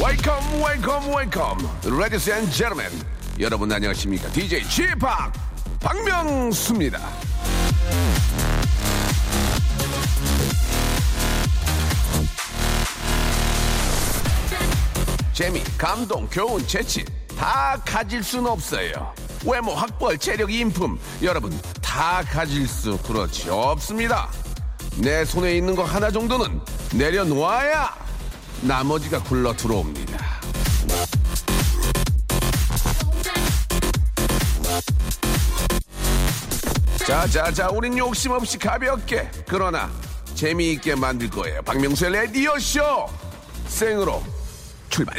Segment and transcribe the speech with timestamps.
[0.00, 1.68] Welcome, welcome, welcome.
[1.84, 2.90] Ladies and gentlemen.
[3.38, 4.30] 여러분 안녕하십니까?
[4.32, 5.04] DJ Chip
[5.80, 7.27] 박명수입니다.
[15.38, 17.04] 재미, 감동, 교훈, 재치
[17.38, 19.14] 다 가질 수는 없어요.
[19.46, 24.32] 외모, 학벌, 체력, 인품 여러분 다 가질 수 그렇지 없습니다.
[24.96, 26.60] 내 손에 있는 거 하나 정도는
[26.92, 27.94] 내려놓아야
[28.62, 30.18] 나머지가 굴러 들어옵니다.
[37.06, 39.88] 자자자 우린 욕심 없이 가볍게 그러나
[40.34, 41.62] 재미있게 만들 거예요.
[41.62, 43.06] 박명수의 라디오쇼
[43.68, 44.37] 생으로
[44.90, 45.16] 출발!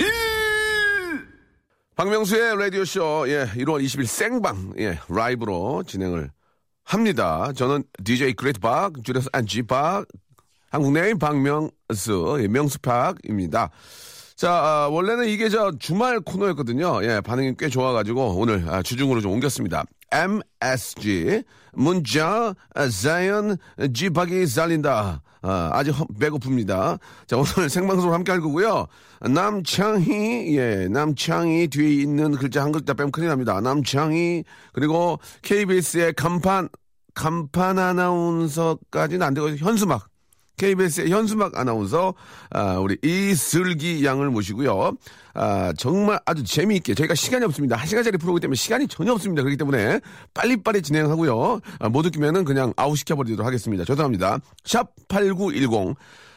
[1.96, 6.32] 박명수의 라디오쇼, 예, 1월 20일 생방, 예, 라이브로 진행을
[6.86, 7.52] 합니다.
[7.54, 10.06] 저는 DJ Great 박, 줄여서 안지 박,
[10.70, 13.70] 한국 name 박명수, 예, 명수팍입니다.
[14.36, 17.04] 자, 아, 원래는 이게 저 주말 코너였거든요.
[17.04, 19.84] 예, 반응이 꽤 좋아가지고 오늘 아, 주중으로 좀 옮겼습니다.
[20.12, 22.54] MSG, 문자,
[23.02, 23.58] 사연,
[23.94, 25.22] 지박이 살린다.
[25.42, 27.00] 아, 아직 배고픕니다.
[27.28, 28.88] 자, 오늘 생방송으로 함께 할 거고요.
[29.22, 33.60] 남창희, 예, 남창희 뒤에 있는 글자 한 글자 빼면 큰일 납니다.
[33.62, 36.70] 남창희, 그리고 KBS의 간판,
[37.14, 40.09] 간판 아나운서까지는 안 되고, 현수막.
[40.60, 42.14] KBS의 현수막 아나운서
[42.52, 44.92] 아, 우리 이슬기 양을 모시고요.
[45.34, 47.78] 아, 정말 아주 재미있게 저희가 시간이 없습니다.
[47.78, 49.42] 한 시간짜리 프로그램 때문에 시간이 전혀 없습니다.
[49.42, 50.02] 그렇기 때문에
[50.34, 51.62] 빨리빨리 진행하고요.
[51.80, 53.86] 아, 못 웃기면은 그냥 아웃 시켜버리도록 하겠습니다.
[53.86, 54.40] 죄송합니다.
[54.66, 55.96] 샵 8910.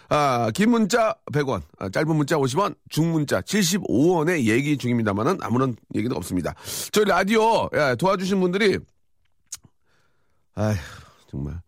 [0.09, 6.15] 아, 긴 문자 100원, 아, 짧은 문자 50원, 중 문자 75원의 얘기 중입니다만은 아무런 얘기는
[6.15, 6.55] 없습니다.
[6.93, 8.79] 저희 라디오 야, 도와주신 분들이
[10.55, 10.77] 아휴
[11.31, 11.63] 정말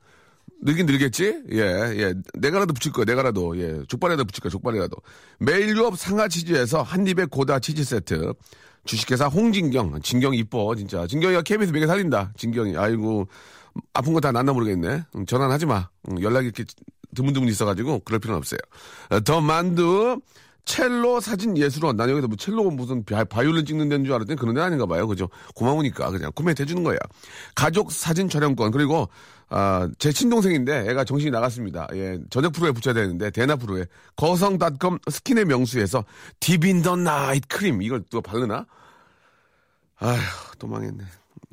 [0.64, 1.42] 늘긴 늘겠지?
[1.52, 2.14] 예, 예.
[2.38, 3.56] 내가라도 붙일 거야, 내가라도.
[3.58, 3.82] 예.
[3.86, 4.96] 족발에다 붙일 거야, 족발에라도.
[5.38, 8.32] 매일 유업 상하 치즈에서 한입에 고다 치즈 세트.
[8.86, 10.00] 주식회사 홍진경.
[10.02, 11.06] 진경 이뻐, 진짜.
[11.06, 12.32] 진경이가 KBS 매개 살린다.
[12.36, 12.76] 진경이.
[12.76, 13.28] 아이고.
[13.92, 15.04] 아픈 거다 낫나 모르겠네.
[15.16, 15.88] 응, 전화는 하지 마.
[16.10, 16.64] 응, 연락이 이렇게
[17.14, 18.58] 드문드문 있어가지고 그럴 필요는 없어요.
[19.10, 20.20] 어, 더 만두.
[20.64, 21.96] 첼로 사진 예술원.
[21.96, 25.06] 난 여기서 뭐 첼로 무슨 바, 바이올린 찍는 데인 줄 알았더니 그런 데 아닌가 봐요.
[25.06, 25.28] 그죠?
[25.54, 26.96] 고마우니까 그냥 구매해 주는 거야.
[27.54, 28.70] 가족 사진 촬영권.
[28.70, 29.08] 그리고
[29.56, 31.86] 아, 제 친동생인데 애가 정신이 나갔습니다.
[31.94, 33.84] 예, 저녁 프로에 붙여야 되는데 대나 프로에
[34.16, 36.04] 거성닷컴 스킨의 명수에서
[36.40, 38.66] 디빈더 나이트 크림 이걸 또 바르나?
[40.00, 40.18] 아휴,
[40.58, 41.04] 또 망했네.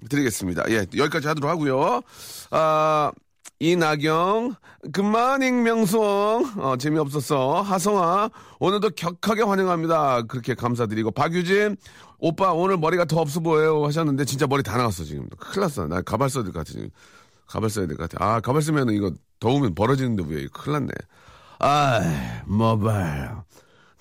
[0.09, 0.63] 드리겠습니다.
[0.69, 2.01] 예, 여기까지 하도록 하고요.
[2.49, 3.11] 아,
[3.59, 4.55] 이나경,
[4.93, 7.61] 굿마닝 명송, 어, 재미없었어.
[7.61, 10.23] 하성아, 오늘도 격하게 환영합니다.
[10.23, 11.77] 그렇게 감사드리고, 박유진,
[12.17, 13.85] 오빠, 오늘 머리가 더 없어 보여요.
[13.85, 15.29] 하셨는데, 진짜 머리 다 나왔어, 지금.
[15.37, 15.85] 큰일 났어.
[15.87, 16.89] 나 가발 써야 될 것 같아, 지금.
[17.51, 18.23] 가발 써야 될 것 같아.
[18.25, 20.91] 아, 가발 쓰면 이거 더우면 벌어지는데 왜, 큰일 났네.
[21.59, 22.05] 아이,
[22.45, 23.43] 뭐 봐요.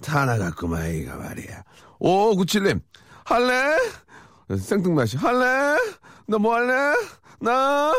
[0.02, 1.62] 다 나갔구만, 이거 말이야.
[1.98, 2.80] 오, 97님,
[3.24, 3.76] 할래?
[4.56, 5.76] 생뚱맞이, 할래?
[6.26, 6.94] 너 뭐 할래?
[7.40, 7.92] 나?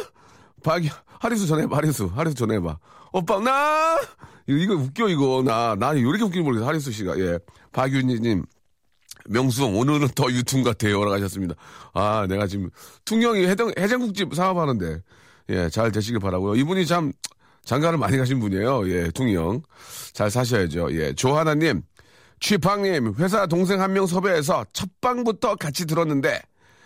[0.64, 0.82] 박,
[1.20, 2.12] 하리수 전해봐, 하리수.
[2.14, 2.78] 하리수 전해봐.
[3.14, 4.00] 오빠, 나?
[4.48, 5.44] 이거, 웃겨, 이거.
[5.46, 7.20] 나, 나, 왜 이렇게 웃기는 모르겠어, 하리수 씨가.
[7.20, 7.40] 예.
[7.74, 8.44] 박윤희님,
[9.30, 11.00] 명수형, 오늘은 더 유퉁 같아요.
[11.04, 11.56] 라고 하셨습니다.
[11.94, 12.70] 아, 내가 지금,
[13.06, 15.02] 퉁형이 해장, 해장국집 사업하는데,
[15.50, 17.12] 예, 잘 되시길 바라고요 이분이 참,
[17.66, 18.90] 장가를 많이 가신 분이에요.
[18.90, 19.62] 예, 퉁이 형.
[20.14, 20.90] 잘 사셔야죠.
[20.94, 21.82] 예, 조하나님,
[22.40, 26.42] 취팡님, 회사 동생 한 명 섭외해서 첫 방부터 같이 들었는데,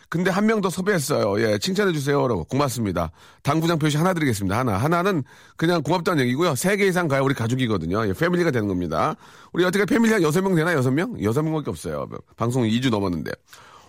[0.09, 1.41] 근데 한 명 더 섭외했어요.
[1.41, 2.27] 예, 칭찬해주세요.
[2.27, 2.43] 라고.
[2.43, 3.11] 고맙습니다.
[3.41, 4.57] 당구장 표시 하나 드리겠습니다.
[4.57, 4.77] 하나.
[4.77, 5.23] 하나는
[5.57, 6.55] 그냥 고맙다는 얘기고요.
[6.55, 8.07] 세 개 이상 가야 우리 가족이거든요.
[8.07, 9.15] 예, 패밀리가 되는 겁니다.
[9.51, 10.73] 우리 어떻게 패밀리 한 여섯 명 되나?
[10.73, 11.15] 여섯 명?
[11.23, 12.07] 여섯 명 밖에 없어요.
[12.37, 13.31] 방송 2주 넘었는데.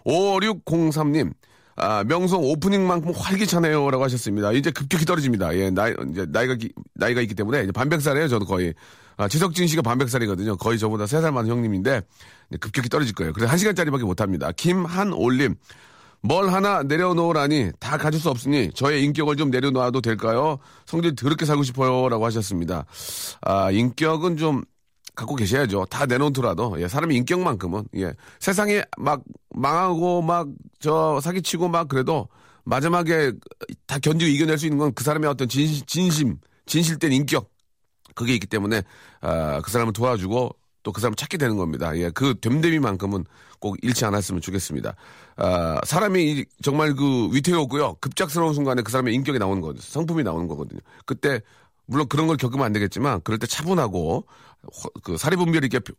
[0.06, 1.32] 5603님.
[1.76, 3.90] 아, 명성 오프닝만큼 활기차네요.
[3.90, 4.52] 라고 하셨습니다.
[4.52, 5.55] 이제 급격히 떨어집니다.
[5.56, 8.28] 예, 나이, 이제 나이가, 기- 나이가 있기 때문에 이제 반백살이에요.
[8.28, 8.75] 저도 거의.
[9.19, 10.56] 아, 지석진 씨가 반백살이거든요.
[10.56, 12.02] 거의 저보다 세 살 많은 형님인데
[12.61, 13.32] 급격히 떨어질 거예요.
[13.32, 14.52] 그래서 한 시간짜리밖에 못 합니다.
[14.52, 15.55] 김한올림.
[16.23, 20.58] 뭘 하나 내려놓으라니 다 가질 수 없으니 저의 인격을 좀 내려놓아도 될까요?
[20.87, 22.08] 성질 더럽게 살고 싶어요.
[22.08, 22.84] 라고 하셨습니다.
[23.43, 24.62] 아, 인격은 좀
[25.16, 25.86] 갖고 계셔야죠.
[25.86, 29.22] 다 내놓더라도, 예, 사람의 인격만큼은, 예, 세상에 막
[29.54, 30.46] 망하고 막
[30.78, 32.28] 저 사기치고 막 그래도
[32.64, 33.32] 마지막에
[33.86, 37.50] 다 견디고 이겨낼 수 있는 건 그 사람의 어떤 진심, 진심, 진실된 인격.
[38.14, 38.82] 그게 있기 때문에,
[39.20, 40.50] 아, 그 사람을 도와주고
[40.82, 41.96] 또 그 사람을 찾게 되는 겁니다.
[41.98, 43.24] 예, 그 됨됨이만큼은
[43.58, 44.94] 꼭 잃지 않았으면 좋겠습니다.
[45.36, 47.96] 아, 사람이 이- 정말 그 위태롭고요.
[48.00, 49.82] 급작스러운 순간에 그 사람의 인격이 나오는 거거든요.
[49.82, 50.80] 성품이 나오는 거거든요.
[51.04, 51.40] 그때
[51.86, 54.24] 물론 그런 걸 겪으면 안 되겠지만 그럴 때 차분하고 허-
[55.02, 55.92] 그 사리분별이 이렇게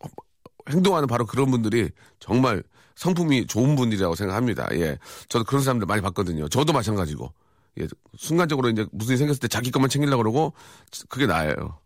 [0.70, 2.64] 행동하는 바로 그런 분들이 정말
[2.96, 4.68] 성품이 좋은 분들이라고 생각합니다.
[4.74, 4.98] 예.
[5.30, 6.50] 저도 그런 사람들 많이 봤거든요.
[6.50, 7.32] 저도 마찬가지고.
[7.80, 7.88] 예.
[8.18, 10.54] 순간적으로 이제 무슨 일이 생겼을 때 자기 것만 챙기려고 그러고
[11.08, 11.80] 그게 나예요.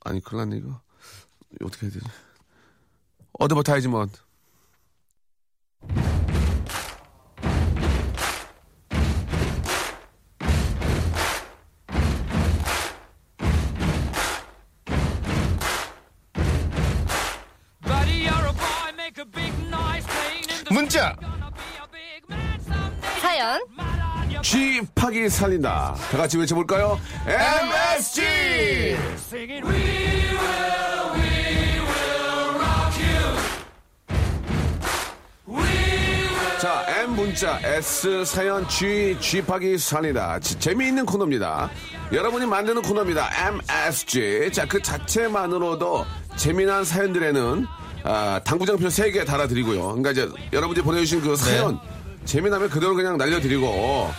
[0.00, 0.80] 아니, 큰일 났네, 이거.
[1.64, 2.04] 어떻게 해야 되지?
[3.38, 4.18] advertisement.
[20.90, 21.14] 문자.
[23.20, 23.60] 사연
[24.42, 25.94] G팍이 살린다.
[26.10, 26.98] 다 같이 외쳐볼까요?
[27.28, 28.96] MSG!
[36.60, 39.16] 자, M 문자, S 사연, G,
[39.78, 40.38] 살린다.
[40.40, 41.70] 지- 재미있는 코너입니다.
[42.12, 43.30] 여러분이 만드는 코너입니다.
[43.48, 44.50] MSG.
[44.52, 46.04] 자, 그 자체만으로도
[46.36, 47.66] 재미난 사연들에는
[48.04, 49.80] 아, 당구장표 3개 달아드리고요.
[49.80, 51.78] 그러니까 이제 여러분들이 보내주신 그 사연,
[52.24, 54.10] 재미나면 그대로 그냥 날려드리고,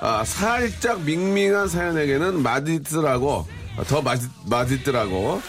[0.00, 3.46] 아, 살짝 밍밍한 사연에게는 마디트라고,
[3.78, 5.42] 아, 더 마디, 마디트라고,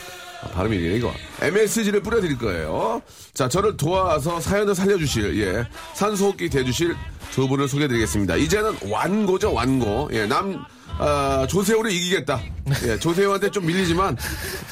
[0.43, 1.13] 아, 발음이 이래, 이거.
[1.41, 3.01] MSG를 뿌려드릴 거예요.
[3.33, 6.95] 자, 저를 도와서 사연을 살려주실, 예, 산소호흡기 대주실
[7.31, 8.35] 두 분을 소개해드리겠습니다.
[8.35, 10.09] 이제는 완고죠, 완고.
[10.13, 10.63] 예, 남,
[10.99, 12.39] 아, 조세호를 이기겠다.
[12.85, 14.17] 예, 조세호한테 좀 밀리지만,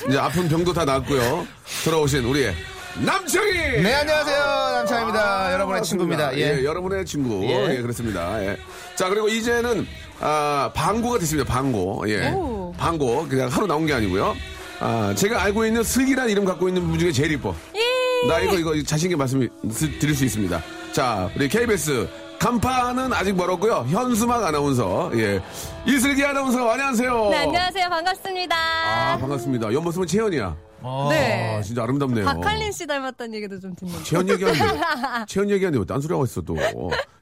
[0.08, 1.48] 이제 아픈 병도 다 낫고요.
[1.84, 2.56] 돌아오신 우리의
[3.04, 3.82] 남창희!
[3.82, 4.38] 네 안녕하세요
[4.76, 6.64] 남창입니다 여러분의 친구입니다 예.
[6.64, 7.44] 여러분의 친구.
[7.44, 7.76] 예.
[7.76, 8.42] 예, 그렇습니다.
[8.42, 8.58] 예.
[8.96, 9.86] 자, 그리고 이제는,
[10.22, 11.52] 아, 방고가 됐습니다.
[11.52, 12.04] 방고.
[12.08, 12.30] 예.
[12.32, 12.74] 오.
[12.78, 13.28] 방고.
[13.28, 14.36] 그냥 하루 나온 게 아니고요.
[14.80, 17.54] 아, 제가 알고 있는 슬기란 이름 갖고 있는 분 중에 제일 이뻐.
[17.76, 18.28] 예.
[18.28, 19.48] 나 이거, 이거 자신 있게 말씀
[20.00, 20.62] 드릴 수 있습니다.
[20.94, 22.08] 자, 우리 KBS.
[22.40, 23.86] 간판은 아직 멀었고요.
[23.90, 25.12] 현수막 아나운서.
[25.16, 25.42] 예.
[25.86, 27.30] 이슬기 아나운서, 안녕하세요.
[27.30, 27.90] 네, 안녕하세요.
[27.90, 28.56] 반갑습니다.
[28.56, 29.74] 아, 반갑습니다.
[29.74, 30.56] 옆모습은 채연이야.
[31.10, 31.56] 네.
[31.58, 32.26] 아, 진짜 아름답네요.
[32.26, 34.04] 박할린 씨 닮았다는 얘기도 좀 듣는데.
[34.04, 36.56] 채연 얘기하는데, 채연 얘기하는데 왜 딴소리 하고 있어, 또.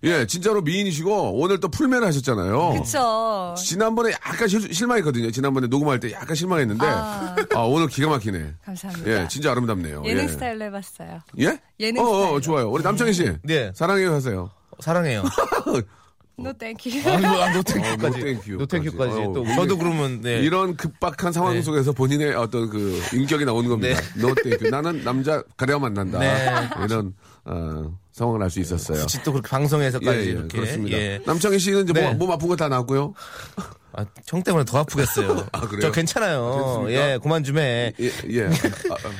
[0.03, 2.73] 예, 진짜로 미인이시고, 오늘 또 풀맨 하셨잖아요.
[2.81, 3.55] 그쵸.
[3.57, 5.31] 지난번에 약간 실, 실망했거든요.
[5.31, 7.59] 지난번에 녹음할 때 약간 실망했는데, 아, 아.
[7.61, 8.55] 오늘 기가 막히네.
[8.65, 9.09] 감사합니다.
[9.23, 10.03] 예, 진짜 아름답네요.
[10.05, 10.27] 예능 예.
[10.27, 11.19] 스타일로 해봤어요.
[11.39, 11.57] 예?
[11.79, 12.41] 예능 어, 어, 스타일로.
[12.41, 12.69] 좋아요.
[12.69, 13.31] 우리 남창희 씨.
[13.43, 13.71] 네.
[13.73, 14.49] 사랑해요 하세요.
[14.79, 15.23] 사랑해요
[16.35, 16.89] no thank you.
[17.07, 18.51] 아, 아, 어, 노땡큐까지 노땡큐.
[18.53, 20.39] 노땡큐까지 어, 또 저도 그러면 네.
[20.39, 21.61] 이런 급박한 상황 네.
[21.61, 24.01] 속에서 본인의 어떤 그 인격이 나오는 겁니다.
[24.19, 24.69] no thank you.
[24.69, 26.19] 나는 남자 가려 만난다.
[26.19, 26.51] 네.
[26.85, 27.13] 이런
[27.45, 29.01] 어, 상황을 알 수 있었어요.
[29.01, 30.97] 혹시 또 그렇게 방송에서까지 예, 예, 이렇게 그렇습니다.
[30.97, 31.19] 예.
[31.25, 32.09] 남창희 씨는 이제 네.
[32.09, 33.13] 몸, 몸 아픈 거 다 나왔고요.
[33.95, 35.45] 아, 형 때문에 더 아프겠어요.
[35.53, 35.81] 아, 그래요?
[35.81, 36.41] 저 괜찮아요.
[36.51, 37.11] 그렇습니까?
[37.11, 37.93] 예, 그만 좀 해.
[37.99, 38.45] 예, 예.
[38.45, 39.11] 아, 아,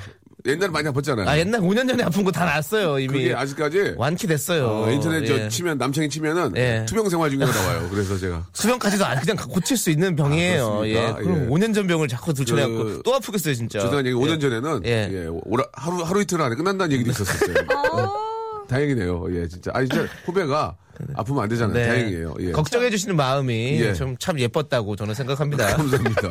[0.46, 1.26] 옛날에 많이 아팠잖아요.
[1.28, 3.14] 아, 옛날 5년 전에 아픈 거다 나았어요, 이미.
[3.20, 4.68] 그게 아직까지 완치됐어요.
[4.68, 5.48] 어, 인터넷 저 예.
[5.48, 6.86] 치면 남창이 치면은 예.
[6.86, 7.88] 투병 생활 중에 나와요.
[7.90, 10.80] 그래서 제가 수병까지도 안 그냥 고칠 수 있는 병이에요.
[10.82, 11.14] 아, 예.
[11.18, 11.48] 그럼 예.
[11.48, 13.80] 5년 전 병을 자꾸 들춰내 갖고 그- 또 아프겠어요, 진짜.
[13.80, 14.22] 죄송한 얘기 예.
[14.22, 15.10] 5년 전에는 예.
[15.14, 17.56] 예, 오라- 하루 하루 이틀 안에 끝난다는 얘기도 있었어요.
[17.94, 18.14] 어,
[18.68, 19.26] 다행이네요.
[19.36, 19.72] 예, 진짜.
[19.74, 20.76] 아니 진짜 후배가
[21.16, 21.74] 아프면 안 되잖아요.
[21.74, 21.88] 네.
[21.88, 22.36] 다행이에요.
[22.42, 22.52] 예.
[22.52, 23.94] 걱정해 주시는 마음이 예.
[23.94, 25.68] 좀 참 예뻤다고 저는 생각합니다.
[25.78, 26.30] 감사합니다.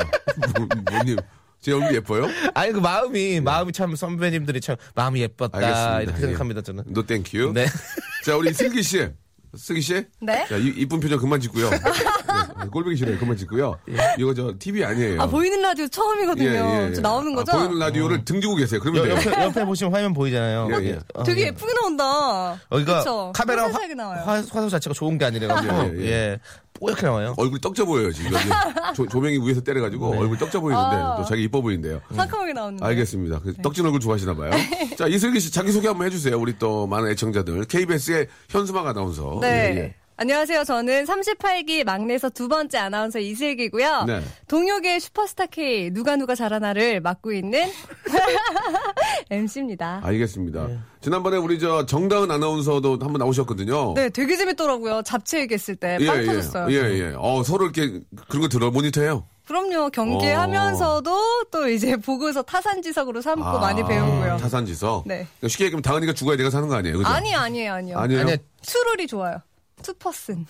[0.59, 1.17] 뭐, 뭐님
[1.63, 2.27] 제 얼굴 예뻐요?
[2.55, 6.01] 아니 그 마음이 마음이 참 선배님들이 참 마음이 예뻤다 알겠습니다.
[6.03, 6.21] 이렇게 예.
[6.27, 6.85] 생각합니다 저는.
[6.89, 7.53] no thank you.
[7.55, 7.67] 네.
[8.27, 9.09] 자, 우리 슬기 씨.
[9.55, 10.03] 슬기 씨?
[10.21, 10.47] 네?
[10.49, 11.69] 자, 이, 이쁜 표정 그만 짓고요.
[11.71, 13.19] 네, 꼴보기 싫어요.
[13.19, 13.79] 그만 짓고요.
[14.19, 15.21] 이거 저 TV 아니에요.
[15.21, 16.95] 아, 보이는 라디오 처음이거든요.
[16.95, 17.53] 저 나오는 거죠?
[17.53, 18.81] 아, 보이는 라디오를 등지고 계세요.
[18.81, 19.31] 그러면 여- 돼요.
[19.31, 20.69] 옆에, 옆에 보시면 화면 보이잖아요.
[20.73, 20.99] 예, 예.
[21.13, 21.47] 어, 되게 예.
[21.49, 22.59] 예쁘게 나온다.
[22.73, 23.33] 여기가 그쵸?
[23.35, 23.79] 카메라 화.
[24.25, 26.39] 화, 화소 자체가 좋은 게 아니라가지고 예, 예, 예.
[26.83, 27.35] 뽀얗게 나와요.
[27.37, 28.33] 얼굴이 떡져 보여요, 지금.
[28.33, 28.45] 여기
[28.97, 31.17] 조, 조명이 위에서 때려가지고 얼굴 떡져 보이는데 아.
[31.17, 32.01] 또 자기 이뻐 보이는데요.
[32.15, 32.85] 상큼하게 나오는데.
[32.85, 33.39] 알겠습니다.
[33.41, 34.51] 그 떡진 얼굴 좋아하시나 봐요.
[34.99, 36.37] 자, 이슬기 씨 자기소개 한번 해주세요.
[36.39, 37.65] 우리 또 많은 애청자들.
[37.67, 39.39] KBS의 현수막 아나운서.
[39.41, 39.49] 네.
[39.49, 39.95] 예, 예.
[40.17, 40.65] 안녕하세요.
[40.65, 44.05] 저는 38기 막내에서 두 번째 아나운서 이슬기고요.
[44.05, 44.21] 네.
[44.47, 47.69] 동요계 슈퍼스타 K 누가 누가 잘하나를 맡고 있는
[49.31, 50.01] MC입니다.
[50.05, 50.67] 알겠습니다.
[50.69, 50.79] 네.
[51.01, 53.95] 지난번에 우리 저 정다은 아나운서도 한번 나오셨거든요.
[53.95, 55.03] 네, 되게 재밌더라고요.
[55.03, 56.71] 잡채 얘기했을 때빵 예, 터졌어요.
[56.71, 57.15] 예, 예, 예.
[57.19, 59.27] 어, 서로 이렇게 그런 거 들어 모니터해요.
[59.47, 59.91] 그럼요.
[59.91, 64.37] 경기하면서도 또 이제 보고서 타산지석으로 삼고 아, 많이 배우고요.
[64.37, 65.05] 타산지석.
[65.07, 65.27] 네.
[65.49, 66.99] 쉽게 얘기하면 다은이가 죽어야 내가 사는 거 아니에요.
[66.99, 67.09] 그죠?
[67.09, 67.99] 아니 아니에요, 아니요.
[67.99, 68.21] 아니에요?
[68.23, 69.39] 아니야 추룰이 좋아요.
[69.83, 70.47] 투퍼슨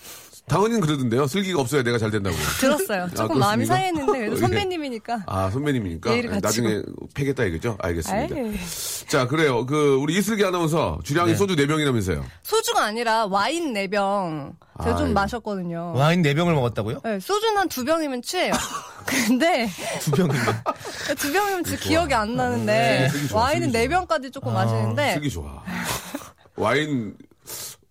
[0.48, 1.26] 다은이는 그러던데요.
[1.28, 2.36] 슬기가 없어야 내가 잘 된다고.
[2.60, 3.08] 들었어요.
[3.16, 3.74] 조금 마음이 그렇습니까?
[3.74, 4.40] 상했는데 그래도 예.
[4.40, 5.22] 선배님이니까.
[5.26, 6.10] 아, 선배님이니까.
[6.10, 6.40] 갖추고.
[6.40, 6.82] 나중에
[7.14, 7.76] 패겠다 이거죠?
[7.80, 8.34] 알겠습니다.
[8.34, 8.56] 아이,
[9.08, 9.64] 자, 그래요.
[9.66, 11.36] 그, 우리 이슬기 아나운서 주량이 네.
[11.36, 12.24] 소주 4 병이라면서요.
[12.42, 15.14] 소주가 아니라 와인 4 병 제가 좀 아이고.
[15.14, 15.92] 마셨거든요.
[15.94, 17.00] 와인 4 병을 먹었다고요?
[17.04, 18.52] 네, 소주는 한 두 병이면 취해요.
[19.06, 19.68] 근데
[20.00, 20.40] 두 병이면.
[21.18, 23.98] 두 병이면 진짜 기억이 안 나는데 네, 와인은 슬기 네 좋아.
[24.00, 25.62] 병까지 조금 마시는데 슬기 좋아.
[26.56, 27.14] 와인,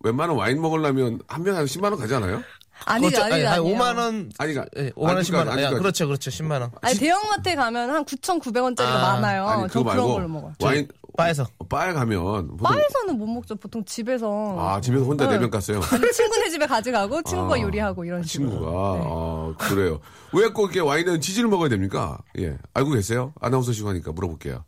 [0.02, 2.42] 웬만한 와인 먹으려면 한 병에 한 10만 원 가지 않아요?
[2.84, 3.34] 아니죠, 그렇죠.
[3.34, 3.76] 아니, 아니에요.
[3.76, 4.32] 5만 원.
[4.38, 5.48] 아니, 가 예, 5만 원, 10만 원.
[5.50, 5.78] 아니.
[5.78, 6.30] 그렇죠, 그렇죠.
[6.30, 6.70] 10만 원.
[6.80, 9.46] 아니 대형마트에 가면 한 9,900원짜리가 아, 많아요.
[9.46, 10.52] 아니, 저 그거 그런 걸로 말고 먹어요.
[10.60, 11.46] 와인, 바에서.
[11.68, 13.54] 바에 가면 보통 바에서는 못 먹죠.
[13.54, 15.34] 보통 집에서 아 집에서 혼자 네.
[15.34, 15.80] 내면 갔어요.
[15.92, 18.50] 아니, 친구네 집에 가져가고 친구가 아, 요리하고 이런 식으로.
[18.50, 19.04] 친구가 네.
[19.06, 20.00] 아, 그래요.
[20.32, 22.18] 왜 꼭 이렇게 와인은 치즈를 먹어야 됩니까?
[22.38, 23.32] 예 알고 계세요?
[23.40, 24.64] 아나운서 시고 하니까 물어볼게요.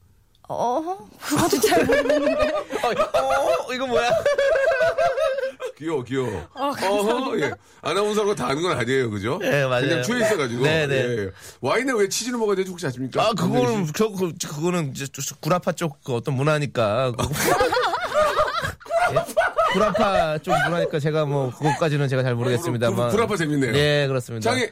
[0.48, 2.52] 어, 그것도 잘 모르겠는데.
[2.52, 2.88] 어,
[3.68, 4.10] 어, 이거 뭐야?
[5.78, 6.46] 귀여워 귀여워.
[6.54, 7.50] 어, 어허, 예.
[7.80, 9.38] 아나운서가 다 아는 건 아니에요, 그죠?
[9.42, 9.88] 예, 맞아요.
[9.88, 10.62] 그냥 추해 있어가지고.
[10.62, 10.94] 네, 네.
[10.96, 11.30] 예, 예.
[11.60, 13.22] 와인에 왜 치즈를 먹어야 되지 혹시 아십니까?
[13.22, 17.12] 아, 그거는, 저, 그, 그거는 이제 저- 구라파 쪽 그 어떤 문화니까.
[19.12, 19.24] 예?
[19.72, 23.06] 구라파 쪽 문화니까 제가 뭐, 그것까지는 제가 잘 모르겠습니다만.
[23.08, 23.72] 구- 구라파 재밌네요.
[23.72, 24.50] 네, 그렇습니다.
[24.50, 24.66] 장이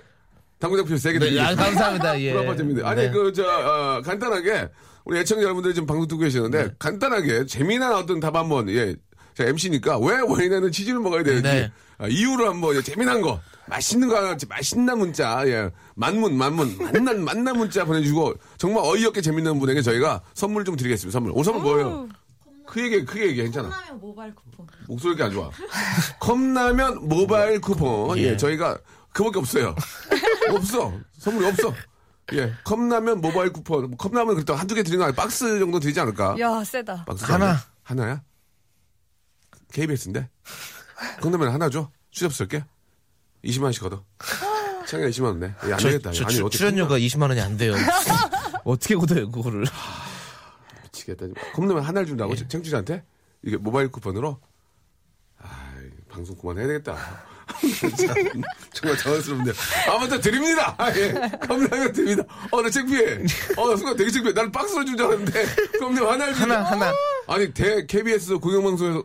[0.58, 1.62] 당구장 표 세게 네, 드리겠습니다.
[1.62, 2.20] 아, 감사합니다.
[2.20, 2.32] 예.
[2.34, 2.82] 구라파 재밌네.
[2.84, 3.10] 아니 네.
[3.10, 4.68] 그 저 어, 간단하게
[5.04, 6.74] 우리 애청자 여러분들이 지금 방송 듣고 계시는데 네.
[6.78, 8.94] 간단하게 재미난 어떤 답 한번 예.
[9.34, 11.72] 제가 MC니까 왜 와인에는 치즈를 먹어야 되는지 네.
[11.98, 17.22] 아, 이유를 한번 예, 재미난 거 맛있는 거 하나 맛있는 문자 예 만문 만문 만난
[17.24, 22.08] 만난 문자 보내주고 정말 어이없게 재밌는 분에게 저희가 선물 좀 드리겠습니다 선물 오 선물 뭐예요?
[22.66, 24.66] 크게 얘기해 크게 얘기해 괜찮아 컵라면 모바일 쿠폰.
[24.88, 25.50] 목소리가 안 좋아.
[26.20, 28.16] 컵라면 모바일 쿠폰.
[28.18, 28.36] 예, 예.
[28.36, 28.78] 저희가
[29.12, 29.74] 그밖에 없어요.
[30.50, 30.92] 없어.
[31.18, 31.74] 선물이 없어.
[32.32, 33.96] 예, 컵라면 모바일 쿠폰.
[33.96, 35.14] 컵라면 그래도 한두 개 드리는 거 아니야?
[35.14, 36.36] 박스 정도 드리지 않을까?
[36.38, 37.04] 야, 세다.
[37.04, 37.58] 박스 하나.
[37.82, 38.22] 하나야?
[39.72, 40.28] KBS인데?
[41.20, 41.90] 컵라면 하나 줘?
[42.10, 42.64] 수접스럽게?
[43.44, 44.04] 20만원씩 걷어.
[44.86, 45.46] 창이가 20만원 내.
[45.66, 46.12] 예, 안 저, 되겠다.
[46.12, 47.74] 저 아니, 출- 어떻게 출연료가 20만 원이 안 돼요.
[48.64, 49.64] 어떻게 걷어요, 그거를.
[50.84, 51.26] 미치겠다.
[51.54, 52.08] 컵라면 하나를 예.
[52.08, 52.36] 준다고?
[52.36, 53.04] 청취자한테?
[53.42, 54.38] 이게 모바일 쿠폰으로?
[55.38, 55.74] 아
[56.08, 56.96] 방송 그만해야 되겠다.
[57.62, 58.14] 진짜
[58.72, 59.54] 정말 당황스럽네요.
[59.90, 60.74] 아무튼 드립니다.
[60.78, 61.12] 아, 예.
[61.46, 62.24] 컵라면 드립니다.
[62.50, 63.18] 어, 나 창피해.
[63.56, 64.32] 어, 나 순간 되게 창피해.
[64.34, 65.46] 나는 박스로 준 줄 알았는데.
[65.78, 66.92] 컵라면 하나를 준 하나, 하나.
[67.28, 69.04] 아니, 대, KBS 공영방송에서.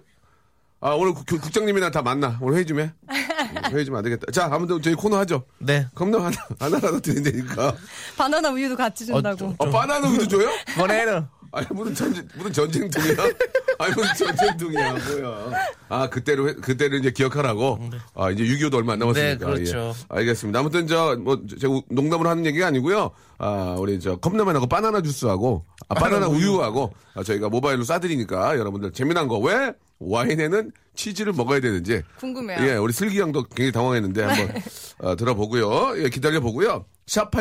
[0.80, 2.38] 아, 오늘 국, 국장님이나 다 만나.
[2.42, 2.92] 오늘 회의 좀 해.
[3.10, 4.32] 음, 회의 좀 안 되겠다.
[4.32, 5.44] 자, 아무튼 저희 코너 하죠.
[5.60, 5.88] 네.
[5.96, 7.76] 컵라면 하나, 하나라도 드린다니까.
[8.18, 9.56] 바나나 우유도 같이 준다고.
[9.58, 10.50] 어, 바나나 우유 줘요?
[10.78, 11.28] 번에는.
[11.52, 13.16] 아니 무슨 전쟁 무슨 전쟁통이야?
[13.80, 15.52] 아니 무슨 전쟁통이야 뭐야?
[15.90, 17.80] 아 그때로 해- 그때를 이제 기억하라고.
[18.16, 19.46] 아 이제 6.25도 얼마 안 남았으니까.
[19.46, 19.94] 네, 그렇죠.
[20.00, 20.06] 예.
[20.10, 20.60] 알겠습니다.
[20.60, 23.12] 아무튼 저 뭐 제가 농담으로 하는 얘기가 아니고요.
[23.38, 29.28] 아 우리 저 컵라면하고 바나나 주스하고 아, 바나나 우유하고 아, 저희가 모바일로 쏴드리니까 여러분들 재미난
[29.28, 32.04] 거 왜 와인에는 치즈를 먹어야 되는지.
[32.20, 32.68] 궁금해요.
[32.68, 34.62] 예, 우리 슬기 양도 굉장히 당황했는데 한번
[35.00, 36.04] 어, 들어보고요.
[36.04, 36.86] 예, 기다려 보고요.
[37.08, 37.32] 샵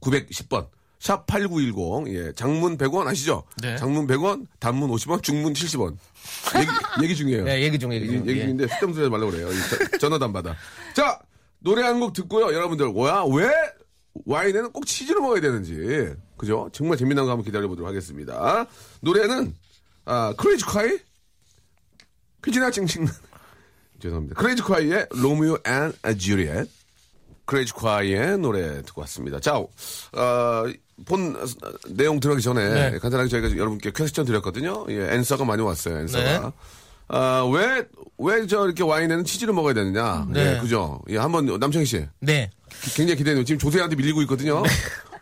[0.00, 0.68] 80910번.
[1.02, 2.06] 샵 8910.
[2.14, 3.42] 예, 장문 100원 아시죠?
[3.60, 3.76] 네.
[3.76, 5.96] 장문 100원, 단문 50원, 중문 70원.
[6.60, 6.70] 얘기,
[7.02, 7.42] 얘기 중이에요.
[7.42, 8.18] 네, 얘기 중, 얘기 중.
[8.28, 8.42] 얘기 예.
[8.44, 9.48] 중인데 쓸데없는 소리 하지 말라고 그래요.
[9.98, 10.54] 전화도 안 받아.
[10.94, 11.18] 자,
[11.58, 12.54] 노래 한 곡 듣고요.
[12.54, 13.24] 여러분들, 뭐야?
[13.34, 13.50] 왜
[14.26, 16.14] 와인에는 꼭 치즈를 먹어야 되는지.
[16.36, 16.68] 그죠?
[16.72, 18.66] 정말 재미난 거 한번 기다려보도록 하겠습니다.
[19.00, 19.56] 노래는,
[20.04, 20.98] 아, 클래지콰이?
[22.44, 23.06] 퀴즈나 찡찡.
[24.00, 24.40] 죄송합니다.
[24.40, 26.68] 클래지콰이의 Romeo N Juliet.
[27.44, 29.40] 클래지콰이의 노래 듣고 왔습니다.
[29.40, 29.68] 자, 어,
[31.06, 31.44] 본 어,
[31.90, 32.98] 내용 들어가기 전에 네.
[32.98, 34.86] 간단하게 저희가 여러분께 question 드렸거든요.
[34.90, 35.98] 예, answer가 많이 왔어요.
[36.00, 36.24] answer가.
[36.24, 36.40] 네.
[37.08, 37.84] 아, 왜,
[38.18, 40.26] 왜 저 이렇게 와인에는 치즈를 먹어야 되느냐.
[40.30, 40.56] 네.
[40.56, 41.02] 예, 그죠.
[41.10, 42.06] 예, 한번 남창희 씨.
[42.20, 42.50] 네.
[42.82, 43.44] 기- 굉장히 기대돼요.
[43.44, 44.62] 지금 조세한테 밀리고 있거든요.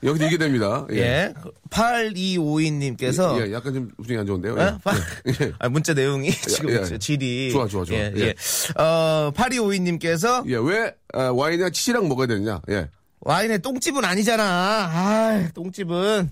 [0.03, 0.87] 여기도 이게 됩니다.
[0.93, 1.35] 예.
[1.71, 3.41] 8252님께서.
[3.47, 4.55] 예, 약간 좀 분위기 안 좋은데요.
[4.55, 4.79] 어?
[5.27, 5.33] 예.
[5.47, 5.53] 예.
[5.59, 6.99] 아, 문자 내용이 지금 예.
[6.99, 7.51] 질이.
[7.53, 7.97] 좋아, 좋아, 좋아.
[7.97, 8.21] 예, 예.
[8.21, 8.35] 예.
[8.83, 12.61] 어, 8252님께서 예, 왜 아, 와인이랑 치즈랑 먹어야 되느냐.
[12.71, 12.89] 예.
[13.21, 14.43] 와인에 똥집은 아니잖아.
[14.45, 16.31] 아, 똥집은.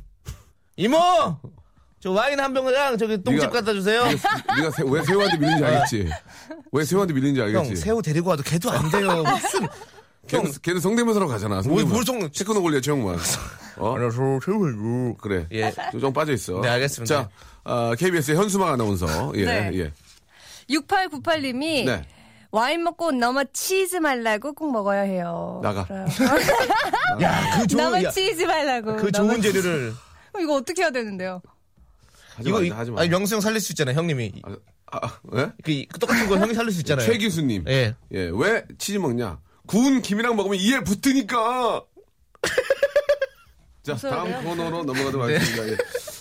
[0.77, 0.99] 이모!
[2.01, 4.05] 저 와인 한 병이랑 저기 똥집 네가- 갖다 주세요.
[4.05, 6.09] 네가 새- 왜 새우한테 밀리는지 알겠지?
[6.73, 7.69] 왜 새우한테 밀리는지 알겠지?
[7.71, 9.25] 형, 새우 데리고 와도 걔도 안 돼요.
[9.25, 9.67] 무슨.
[10.29, 11.61] 걔는, 걔는 성대모사로 가잖아.
[11.63, 11.93] 성대모사.
[11.93, 13.19] 뭘 성- 체크노 걸려, 최영만.
[13.79, 13.95] 어?
[13.97, 15.47] 알아서 새우 그래.
[15.53, 15.73] 예.
[16.01, 16.61] 좀 빠져 있어.
[16.61, 17.15] 네, 알겠습니다.
[17.23, 17.29] 자,
[17.65, 19.33] 아, KBS의 현수막 아나운서.
[19.35, 19.71] 예, 네.
[19.75, 19.93] 예.
[20.71, 22.05] 6898님이 네.
[22.51, 25.61] 와인 먹고 너무 치즈 말라고 꼭 먹어야 해요.
[25.63, 25.87] 나가.
[27.21, 28.97] 야, 그 좋은, 너무 야, 치즈 말라고.
[28.97, 29.93] 그 좋은 재료를.
[30.35, 31.43] 어, 이거 어떻게 해야 되는데요?
[32.37, 33.01] 하지 이거, 마, 이- 하지 마.
[33.01, 34.43] 아니, 명수 형 살릴 수 있잖아요, 형님이.
[34.91, 35.53] 아, 아, 예?
[35.63, 37.05] 그, 그 똑같은 거 형이 살릴 수 있잖아요.
[37.07, 37.65] 최 교수님.
[37.69, 37.95] 예.
[38.13, 39.39] 예, 왜 치즈 먹냐?
[39.67, 41.83] 구운 김이랑 먹으면 이에 붙으니까.
[43.83, 44.43] 자, 다음?
[44.45, 45.69] 코너로 넘어가도록 하겠습니다.
[45.69, 45.77] 예.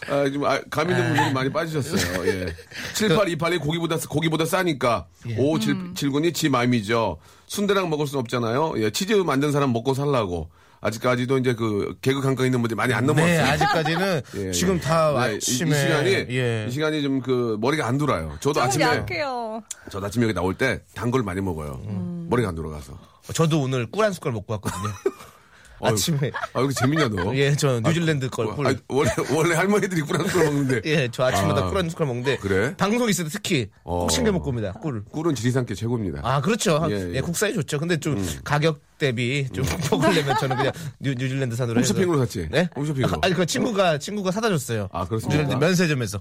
[0.09, 2.27] 아, 지금 아, 감 있는 분들이 많이 빠지셨어요.
[2.27, 2.53] 예.
[2.95, 5.07] 7828이 고기보다, 고기보다 싸니까.
[5.29, 5.35] 예.
[5.37, 7.17] 5779니 지 마음이죠.
[7.47, 8.73] 순대랑 먹을 순 없잖아요.
[8.77, 10.49] 예, 치즈 만든 사람 먹고 살라고.
[10.79, 13.35] 아직까지도 이제 그 개그 감각 있는 분들이 많이 안 넘어왔어요.
[13.43, 14.79] 네, 아직까지는 예, 지금 예.
[14.79, 15.71] 다 네, 이- 아침에.
[15.71, 16.65] 이, 시간이 예.
[16.69, 18.37] 이 시간이 좀 그 머리가 안 돌아요.
[18.39, 19.63] 저도 좀 아침에 약해요.
[19.89, 21.81] 저 아침에 여기 나올 때 단 걸 많이 먹어요.
[21.87, 22.27] 음.
[22.29, 22.93] 머리가 안 돌아가서.
[23.33, 24.83] 저도 오늘 꿀 한 숟갈 먹고 왔거든요.
[25.81, 26.31] 아침에.
[26.53, 27.33] 아, 이렇게 재밌냐, 너?
[27.37, 28.67] 예, 저 뉴질랜드 걸 어, 꿀.
[28.67, 30.81] 아, 원래, 원래 할머니들이 꿀한 걸 먹는데.
[30.85, 31.69] 예, 저 아침마다 아.
[31.69, 32.37] 꿀한 숟갈 먹는데.
[32.37, 32.75] 그래?
[32.77, 34.07] 방송 있을 때 특히 꼭 어.
[34.09, 34.73] 챙겨 먹고 옵니다.
[34.73, 35.03] 꿀.
[35.05, 36.21] 꿀은 지리산께 최고입니다.
[36.23, 36.85] 아, 그렇죠.
[36.89, 37.11] 예, 음.
[37.13, 37.21] 예, 예.
[37.21, 37.79] 국산이 좋죠.
[37.79, 41.93] 근데 좀 가격 대비 좀 먹으려면 저는 그냥 뉴, 뉴질랜드산으로 해서.
[41.93, 42.47] 홈쇼핑으로 샀지?
[42.51, 42.69] 네?
[42.75, 43.19] 홈쇼핑으로.
[43.21, 44.89] 아니, 그 친구가, 친구가 사다 줬어요.
[44.91, 45.43] 아, 그렇습니까?
[45.43, 46.19] 뉴질랜드 면세점에서.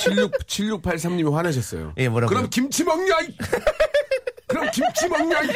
[0.00, 1.92] 76, 7683님이 화내셨어요.
[1.98, 2.34] 예, 뭐라고요?
[2.36, 3.14] 그럼 김치 먹냐?
[4.46, 4.48] 이!
[4.48, 5.42] 그럼 김치 먹냐?
[5.42, 5.48] 이!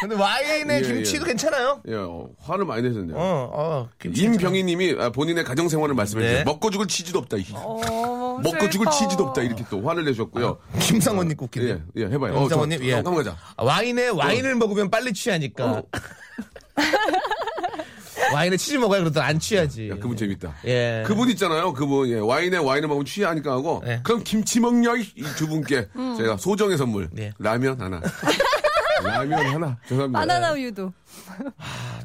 [0.00, 1.28] 근데 와인에 예, 김치도 예.
[1.30, 1.82] 괜찮아요.
[1.88, 3.16] 예, 어, 화를 많이 내셨네요.
[3.16, 4.22] 어, 어, 김치.
[4.24, 6.38] 임병희님이 아, 본인의 가정 생활을 말씀해 주세요.
[6.38, 6.44] 네.
[6.44, 7.36] 먹고 죽을 치즈도 없다.
[7.36, 7.44] 이.
[7.52, 8.86] 어, 먹고 죽을.
[8.90, 9.42] 치즈도 없다.
[9.42, 10.58] 이렇게 또 화를 내셨고요.
[10.80, 11.82] 김상원님 웃긴데.
[11.96, 12.34] 예, 예, 해봐요.
[12.34, 12.92] 어, 김상원님, 저, 예.
[12.94, 13.36] 한번 가자.
[13.56, 15.82] 아, 와인에 와인을 먹으면 빨리 취하니까.
[18.30, 18.34] 어.
[18.34, 19.90] 와인에 치즈 먹어야 그러더 안 취하지.
[19.90, 20.54] 야, 그분 재밌다.
[20.66, 21.04] 예.
[21.06, 21.72] 그분 있잖아요.
[21.72, 24.00] 그분 예, 와인에 와인을 먹으면 취하니까 하고 예.
[24.02, 27.32] 그럼 김치 먹냐 이 두 분께 제가 소정의 선물 예.
[27.38, 28.00] 라면 하나.
[29.08, 29.78] 라면 하나.
[29.88, 30.18] 죄송합니다.
[30.18, 30.92] 바나나 우유도.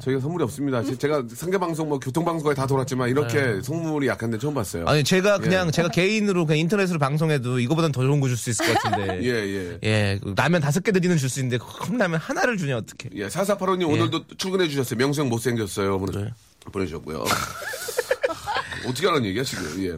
[0.00, 0.82] 저희가 선물이 없습니다.
[0.82, 4.84] 제- 제가 상계방송 뭐 교통 방송까지 다 돌았지만 이렇게 선물이 약한데 처음 봤어요.
[4.84, 4.90] 네.
[4.90, 8.66] 아니 제가 그냥 제가 개인으로 그냥 인터넷으로 방송해도 이거보단 더 좋은 거 줄 수 있을
[8.66, 9.20] 것 같은데.
[9.24, 9.78] 예, 예.
[9.84, 13.08] 예, 라면 다섯 개 드리는 줄 수 있는데 컵라면 하나를 주냐 어떻게?
[13.14, 14.98] 예, 4485님 오늘도 출근해 주셨어요.
[14.98, 15.98] 명수 형 못 생겼어요.
[15.98, 16.30] 보내, 네.
[16.72, 17.24] 보내주셨고요.
[18.88, 19.64] 어떻게 하는 얘기야, 지금.
[19.84, 19.96] 예.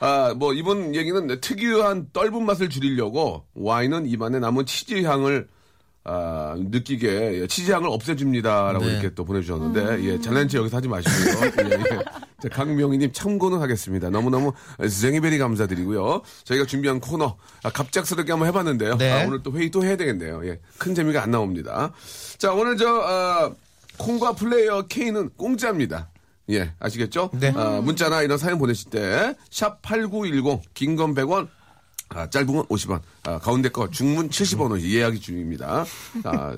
[0.00, 5.46] 아, 뭐, 이번 얘기는 특유한 떫은 맛을 줄이려고 와인은 입안에 남은 치즈 향을
[6.06, 8.92] 아, 느끼게 예, 치즈 향을 없애줍니다라고 네.
[8.92, 11.50] 이렇게 또 보내주셨는데 예, 잘난 체 여기서 하지 마시고요.
[11.64, 11.98] 예, 예.
[12.42, 14.10] 자, 강명희님 참고는 하겠습니다.
[14.10, 14.52] 너무너무
[14.86, 16.20] 쟁이베리 감사드리고요.
[16.44, 18.98] 저희가 준비한 코너 아, 갑작스럽게 한번 해봤는데요.
[18.98, 19.12] 네.
[19.12, 20.46] 아, 오늘 또 회의 또 해야 되겠네요.
[20.46, 21.92] 예, 큰 재미가 안 나옵니다.
[22.36, 23.50] 자, 오늘 저 아,
[23.96, 26.10] 콩과 플레이어 K는 공짜입니다.
[26.50, 27.30] 예, 아시겠죠?
[27.32, 27.54] 네.
[27.56, 31.48] 아, 문자나 이런 사연 보내실 때, 샵 8910, 긴 건 100원,
[32.10, 35.84] 아, 짧은 건 50원, 아, 가운데 거 중문 70원은 예약이 중입니다.
[36.24, 36.56] 아,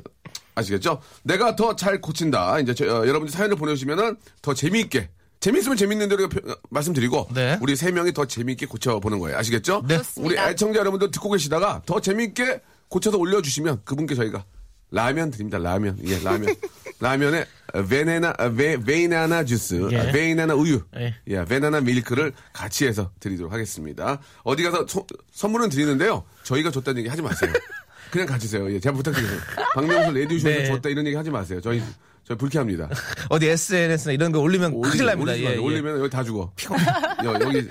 [0.54, 1.00] 아시겠죠?
[1.22, 2.58] 내가 더 잘 고친다.
[2.60, 5.10] 이제 저, 어, 여러분들 사연을 보내주시면은 더 재미있게.
[5.40, 7.58] 재밌으면 재밌는 대로 표- 어, 말씀드리고 네.
[7.60, 9.36] 우리 세 명이 더 재미있게 고쳐보는 거예요.
[9.38, 9.82] 아시겠죠?
[9.86, 10.00] 네.
[10.16, 14.44] 우리 애청자 여러분들 듣고 계시다가 더 재미있게 고쳐서 올려주시면 그분께 저희가
[14.90, 15.58] 라면 드립니다.
[15.58, 15.98] 라면.
[16.04, 16.54] 예, 라면.
[17.00, 17.44] 라면에
[17.84, 19.98] 베네나 베, 베이나나 주스, 예.
[19.98, 21.14] 아, 베이나나 우유, 예.
[21.28, 24.20] 예, 베나나 밀크를 같이 해서 드리도록 하겠습니다.
[24.44, 26.24] 어디 가서 소- 선물은 드리는데요.
[26.44, 27.52] 저희가 줬다는 얘기 하지 마세요.
[28.10, 28.70] 그냥 가지세요.
[28.72, 29.38] 예, 제가 부탁드려요.
[29.74, 30.66] 박명수 레디오쇼에서 네.
[30.66, 31.60] 줬다 이런 얘기 하지 마세요.
[31.60, 31.82] 저희
[32.26, 32.88] 저희 불쾌합니다.
[33.30, 35.32] 어디 SNS나 이런 거 올리면 큰일 납니다.
[35.32, 35.52] 올리지 예.
[35.52, 35.56] 예.
[35.56, 36.52] 올리면 여기 다 죽어.
[37.24, 37.68] 여, 여기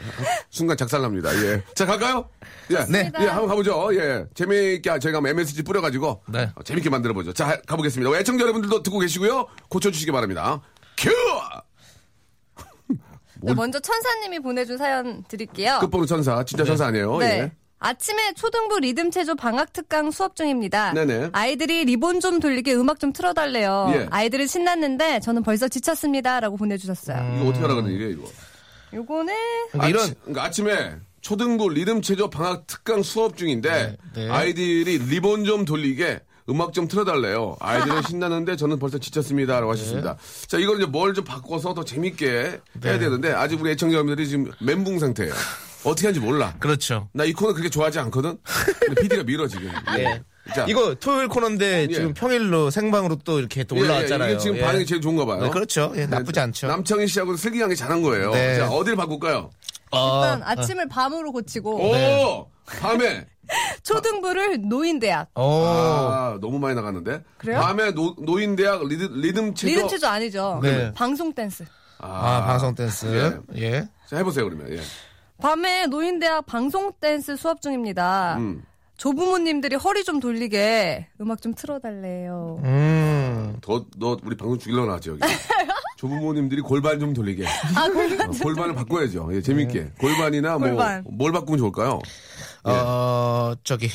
[0.50, 1.36] 순간 작살납니다.
[1.44, 1.62] 예.
[1.76, 2.30] 자, 갈까요?
[2.72, 2.86] 예.
[2.90, 3.12] 네.
[3.20, 3.94] 예, 한번 가보죠.
[3.96, 4.26] 예.
[4.34, 6.24] 재미있게 저희가 한번 MSG 뿌려가지고.
[6.30, 6.50] 네.
[6.56, 7.34] 어, 재밌게 만들어보죠.
[7.34, 8.18] 자, 가보겠습니다.
[8.18, 9.48] 애청자 여러분들도 듣고 계시고요.
[9.68, 10.62] 고쳐주시기 바랍니다.
[10.98, 11.10] 큐!
[13.42, 15.80] 네, 먼저 천사님이 보내준 사연 드릴게요.
[15.82, 16.44] 끝번호 천사.
[16.46, 17.18] 진짜 천사 아니에요.
[17.18, 17.26] 네.
[17.26, 17.52] 예.
[17.80, 20.94] 아침에 초등부 리듬 체조 방학 특강 수업 중입니다.
[20.94, 21.30] 네네.
[21.34, 23.92] 아이들이 리본 좀 돌리게 음악 좀 틀어달래요.
[23.94, 24.08] 예.
[24.10, 27.36] 아이들은 신났는데 저는 벌써 지쳤습니다라고 보내주셨어요.
[27.38, 28.24] 이거 어떻게 하라 그러는 얘기예요, 이거?
[28.94, 29.34] 요거는
[29.72, 34.30] 그러니까 이런 아침, 그러니까 아침에 초등부 리듬 체조 방학 특강 수업 중인데 네, 네.
[34.32, 37.58] 아이들이 리본 좀 돌리게 음악 좀 틀어달래요.
[37.60, 40.16] 아이들은 신나는데 저는 벌써 지쳤습니다라고 하셨습니다.
[40.48, 44.52] 자, 이걸 이제 뭘 좀 바꿔서 더 재밌게 해야 되는데 아직 우리 애청자 여러분들이 지금
[44.60, 45.34] 멘붕 상태예요.
[45.86, 46.54] 어떻게 하는지 몰라.
[46.60, 47.10] 그렇죠.
[47.14, 48.38] 나 이 코너 그렇게 좋아하지 않거든.
[48.80, 49.72] 근데 PD가 밀어 지금.
[49.98, 50.22] 예.
[50.54, 51.94] 자, 이거 토요일 코너인데 예.
[51.94, 54.32] 지금 평일로 생방으로 또 이렇게 또 예, 예, 올라왔잖아요.
[54.32, 54.62] 이게 지금 예.
[54.62, 55.42] 반응이 제일 좋은가 봐요.
[55.42, 55.92] 네, 그렇죠.
[55.96, 56.68] 예, 나쁘지 네, 않죠.
[56.68, 58.32] 남창희 씨하고 슬기 양이 잘한 거예요.
[58.32, 58.58] 네.
[58.58, 59.50] 자, 어디를 바꿀까요?
[59.92, 61.94] 어, 일단 아침을 밤으로 고치고 오!
[61.94, 62.46] 네.
[62.80, 63.26] 밤에
[63.84, 65.66] 초등부를 노인대학 어,
[66.12, 67.24] 아, 너무 많이 나갔는데.
[67.38, 67.60] 그래요?
[67.60, 69.68] 밤에 노, 노인대학 리듬, 리듬 체조.
[69.74, 70.60] 리듬 체조 아니죠.
[70.64, 70.92] 네.
[70.94, 71.64] 방송 댄스.
[72.00, 73.42] 아, 방송 댄스.
[73.56, 73.88] 예.
[74.08, 74.72] 자, 해보세요, 그러면.
[74.74, 74.82] 예.
[75.42, 78.38] 밤에 노인대학 방송 댄스 수업 중입니다.
[78.38, 78.64] 음.
[78.98, 82.62] 조부모님들이 허리 좀 돌리게 음악 좀 틀어달래요.
[82.64, 83.58] 음.
[83.62, 85.20] 더, 너, 우리 방송 죽일러 나왔지, 여기.
[85.98, 87.46] 조부모님들이 골반 좀 돌리게.
[87.76, 89.30] 아, 골반 어, 골반을 바꿔야죠.
[89.34, 89.92] 예, 재밌게.
[90.00, 91.04] 골반이나 뭐, 골반.
[91.10, 92.00] 뭘 바꾸면 좋을까요?
[92.64, 93.90] 어, 저기.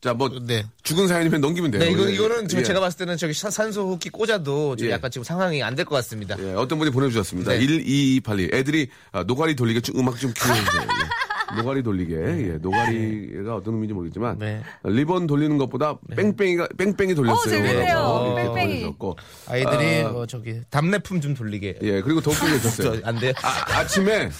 [0.00, 0.64] 자, 뭐, 네.
[0.82, 1.82] 죽은 사연이면 넘기면 돼요.
[1.82, 2.64] 네, 이거, 예, 이거는 지금 예.
[2.66, 4.94] 제가 봤을 때는 저기 사- 산소 호흡기 꽂아도 지금 예.
[4.94, 6.36] 약간 지금 상황이 안 될 것 같습니다.
[6.38, 7.52] 예, 어떤 분이 보내주셨습니다.
[7.52, 7.60] 네.
[7.60, 8.54] 1228이.
[8.54, 10.82] 애들이 아, 노가리 돌리게 좀 음악 좀 키워주세요.
[10.82, 11.56] 예.
[11.56, 12.14] 노가리 돌리게.
[12.14, 14.38] 예, 노가리가 어떤 의미인지 모르겠지만.
[14.38, 14.62] 네.
[14.84, 17.40] 리본 돌리는 것보다 뺑뺑이가, 뺑뺑이 돌렸어요.
[17.40, 18.24] 어, 재밌네요.
[18.26, 18.66] 이렇게 뺑뺑이.
[18.66, 19.16] 보내주셨고.
[19.48, 21.78] 아이들이 아, 어, 저기 답례품 좀 돌리게.
[21.82, 23.00] 예, 그리고 더 웃긴 게 있었어요.
[23.00, 23.32] 저, 안 돼요?
[23.42, 24.30] 아, 아침에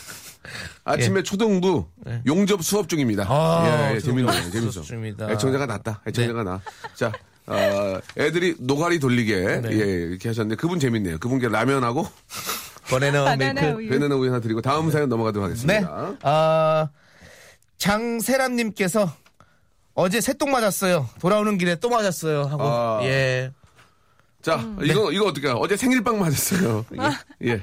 [0.84, 1.86] 아침에 초등부
[2.26, 3.22] 용접 수업 중입니다.
[3.24, 3.26] 예.
[3.28, 4.50] 아, 예, 예, 재밌네요.
[4.50, 4.82] 재밌어.
[4.82, 5.30] 중입니다.
[5.30, 6.02] 애청자가 낫다.
[6.06, 6.60] 애청자가 나.
[6.94, 7.12] 자,
[7.46, 9.68] 어, 애들이 노가리 돌리게 네.
[9.72, 9.76] 예,
[10.08, 11.18] 이렇게 하셨는데 그분 재밌네요.
[11.18, 12.06] 그분께 라면하고
[12.88, 13.66] 버네너 바나나 밀크.
[13.94, 14.28] 우유.
[14.30, 15.74] 하나 드리고 다음 사연 넘어가도록 네.
[15.80, 16.16] 하겠습니다.
[16.22, 16.88] 아,
[17.78, 19.12] 장세란님께서
[19.94, 21.08] 어제 새똥 맞았어요.
[21.20, 22.44] 돌아오는 길에 또 맞았어요.
[22.44, 22.62] 하고.
[22.64, 23.00] 아.
[23.04, 23.50] 예.
[24.42, 26.84] 자, 이거, 이거 어떻게, 어제 생일빵 맞았어요.
[27.42, 27.48] 예.
[27.48, 27.62] 예.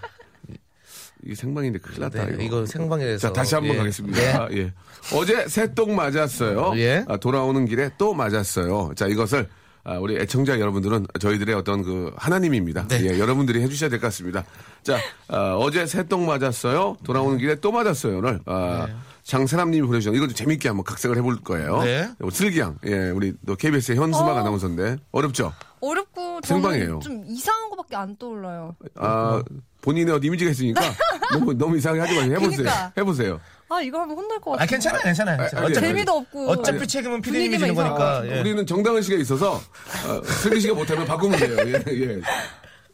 [1.26, 2.26] 이게 생방인데 큰일 났다.
[2.26, 2.44] 네, 이거.
[2.44, 3.28] 이거 생방에서.
[3.28, 3.78] 자, 다시 한번 예.
[3.78, 4.52] 가겠습니다.
[4.54, 4.74] 예.
[5.14, 6.74] 어제 새똥 맞았어요.
[6.78, 7.06] 예.
[7.08, 8.92] 아, 돌아오는 길에 또 맞았어요.
[8.96, 9.48] 자, 이것을
[9.86, 12.88] 아, 우리 애청자 여러분들은 저희들의 어떤 그 하나님입니다.
[12.88, 13.02] 네.
[13.12, 14.46] 예, 여러분들이 해주셔야 될 것 같습니다.
[14.82, 16.98] 자, 아, 어제 새똥 맞았어요.
[17.04, 18.88] 돌아오는 길에 또 맞았어요.를 아,
[19.24, 21.84] 장세남님이 보내주셨는데 이걸 좀 재밌게 한번 각색을 해볼 거예요.
[21.84, 22.10] 네.
[22.22, 24.40] 어, 슬기양, 예, 우리 또 KBS의 현수막 어.
[24.40, 25.52] 아나운서인데 어렵죠?
[25.82, 27.00] 어렵고 생방이에요.
[27.04, 28.76] 좀 이상한 거밖에 안 떠올라요.
[28.96, 29.44] 아,
[29.82, 30.80] 본인의 어떤 이미지가 있으니까
[31.34, 32.34] 너무 너무 이상하게 하지 마세요.
[32.36, 32.58] 해보세요.
[32.58, 32.94] 그러니까.
[32.98, 33.40] 해보세요.
[33.70, 34.64] 아 이거 하면 혼날 것 같아.
[34.64, 35.02] 아, 괜찮아요.
[35.04, 35.38] 괜찮아요.
[35.42, 36.50] 아니, 어차피, 재미도 없고.
[36.52, 38.22] 어차피 책임은 피디님이 지는 거니까.
[38.28, 38.40] 예.
[38.42, 41.58] 우리는 정당한 씨가 있어서 어, 슬기 씨가 못하면 바꾸면 돼요.
[41.68, 42.22] 예, 예.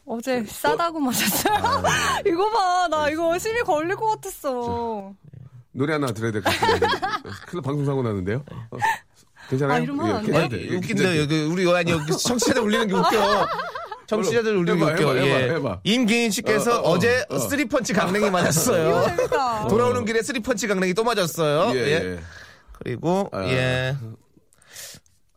[0.06, 1.82] 어제 싸다고 맞았어요.
[2.26, 5.12] 이거 봐, 나 이거 시비 걸릴 것 같았어.
[5.72, 6.86] 노래 하나 들어야 될 것 같은데.
[7.46, 8.42] 큰일 방송 사고 나는데요.
[8.70, 8.76] 어,
[9.48, 9.76] 괜찮아요?
[9.76, 10.36] 아, 이러면 안 예.
[10.36, 13.48] 아니, 예, 웃긴데 여기 우리 아니 여기 청취자들 울리는 게 웃겨.
[14.10, 15.14] 청취자들 게 웃겨.
[15.14, 15.92] 해봐, 예.
[15.92, 17.38] 임기인 씨께서 어, 어, 어, 제 어.
[17.38, 19.04] 쓰리펀치 강냉이 맞았어요.
[19.68, 21.76] 돌아오는 길에 쓰리펀치 강냉이 또 맞았어요.
[21.76, 21.92] 예, 예.
[21.92, 22.18] 예.
[22.82, 23.44] 그리고 아.
[23.46, 23.96] 예.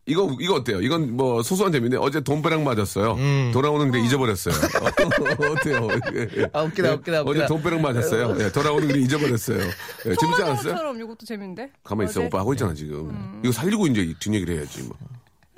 [0.06, 0.82] 이거 이거 어때요?
[0.82, 3.18] 이건 뭐 소소한 재미인데 어제 돈배랑 맞았어요.
[3.54, 4.54] 돌아오는데 잊어버렸어요.
[5.54, 5.88] 어때요?
[6.14, 6.50] 예, 예.
[6.52, 6.94] 아, 웃기다, 예.
[6.94, 7.22] 웃기다, 웃기다.
[7.24, 8.36] 어제 돈배랑 맞았어요.
[8.42, 9.60] 예, 돌아오는 길에 잊어버렸어요.
[9.62, 10.76] 예, 재밌지 않았어요?
[10.76, 11.72] 처럼 이것도 재밌는데.
[11.86, 12.20] 가만 있어?
[12.22, 13.40] 오빠 하고 있잖아 지금.
[13.44, 14.98] 이거 살리고 이제 뒷얘기를 해야지 뭐.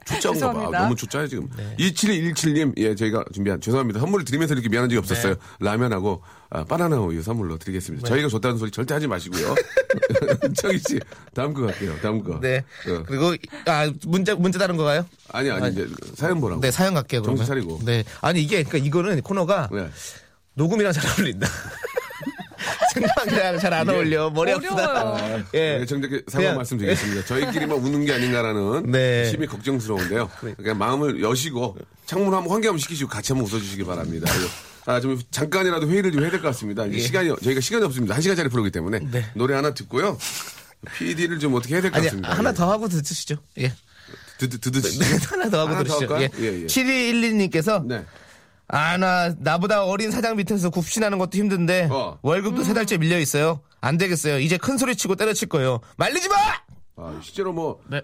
[0.06, 0.80] 초짜인가 봐.
[0.80, 1.50] 너무 초짜야 지금.
[1.58, 1.76] 네.
[1.80, 4.00] 2717님, 예, 저희가 준비한, 죄송합니다.
[4.00, 5.34] 선물을 드리면서 이렇게 미안한 적이 없었어요.
[5.34, 5.40] 네.
[5.60, 8.08] 라면하고, 아, 바나나 우유 선물로 드리겠습니다.
[8.08, 9.56] 저희가 줬다는 소리 절대 하지 마시고요.
[10.56, 11.00] 정희 씨,
[11.34, 11.96] 다음 거 갈게요.
[12.02, 12.40] 다음 거.
[12.40, 12.64] 네.
[12.88, 13.04] 어.
[13.06, 15.06] 그리고 아 문제 문제 다른 거 가요?
[15.32, 16.62] 아니, 아니, 이제 사연 보라고.
[16.62, 17.22] 네 사연 갈게요.
[17.24, 17.80] 정신 차리고.
[17.84, 18.04] 네.
[18.22, 19.90] 아니 이게 그러니까 이거는 코너가 네.
[20.54, 21.48] 녹음이랑 잘 어울린다.
[22.94, 24.30] 생방이랑 잘 안 어울려.
[24.30, 25.14] 머리 아프다.
[25.14, 25.44] 어려워요.
[25.54, 25.78] 예.
[25.80, 27.26] 네, 정답게 사과 그냥- 말씀드리겠습니다.
[27.28, 29.30] 저희끼리만 우는 게 아닌가라는 네.
[29.30, 30.30] 심히 걱정스러운데요.
[30.40, 34.32] 그러니까 마음을 여시고 창문 한번 환기 한번 시키시고 같이 한번 웃어주시기 바랍니다.
[34.86, 36.86] 아, 좀 잠깐이라도 회의를 좀 해야 될 것 같습니다.
[36.86, 37.02] 이제 예.
[37.02, 38.14] 시간이 저희가 시간이 없습니다.
[38.16, 39.26] 한 시간짜리 프로기 때문에 네.
[39.34, 40.18] 노래 하나 듣고요.
[40.98, 42.32] PD를 좀 어떻게 해야 될 것 같습니다.
[42.34, 42.54] 하나 예.
[42.54, 43.38] 더 하고 듣으시죠.
[43.60, 43.74] 예.
[44.38, 46.14] 듣, 듣, 듣, 네, 하나 더 하고 하나 더 들으시죠.
[46.14, 46.30] 할까요?
[46.40, 46.44] 예.
[46.44, 46.66] 예, 예.
[46.68, 48.06] 7212님께서 네.
[48.68, 52.18] 아, 나, 나보다 어린 사장 밑에서 굽신하는 것도 힘든데, 어.
[52.24, 53.62] 월급도 세 달째 밀려 있어요.
[53.82, 54.40] 안 되겠어요.
[54.40, 55.80] 이제 큰 소리 치고 때려칠 거예요.
[55.98, 56.36] 말리지 마!
[56.98, 58.02] 아, 실제로 뭐 네.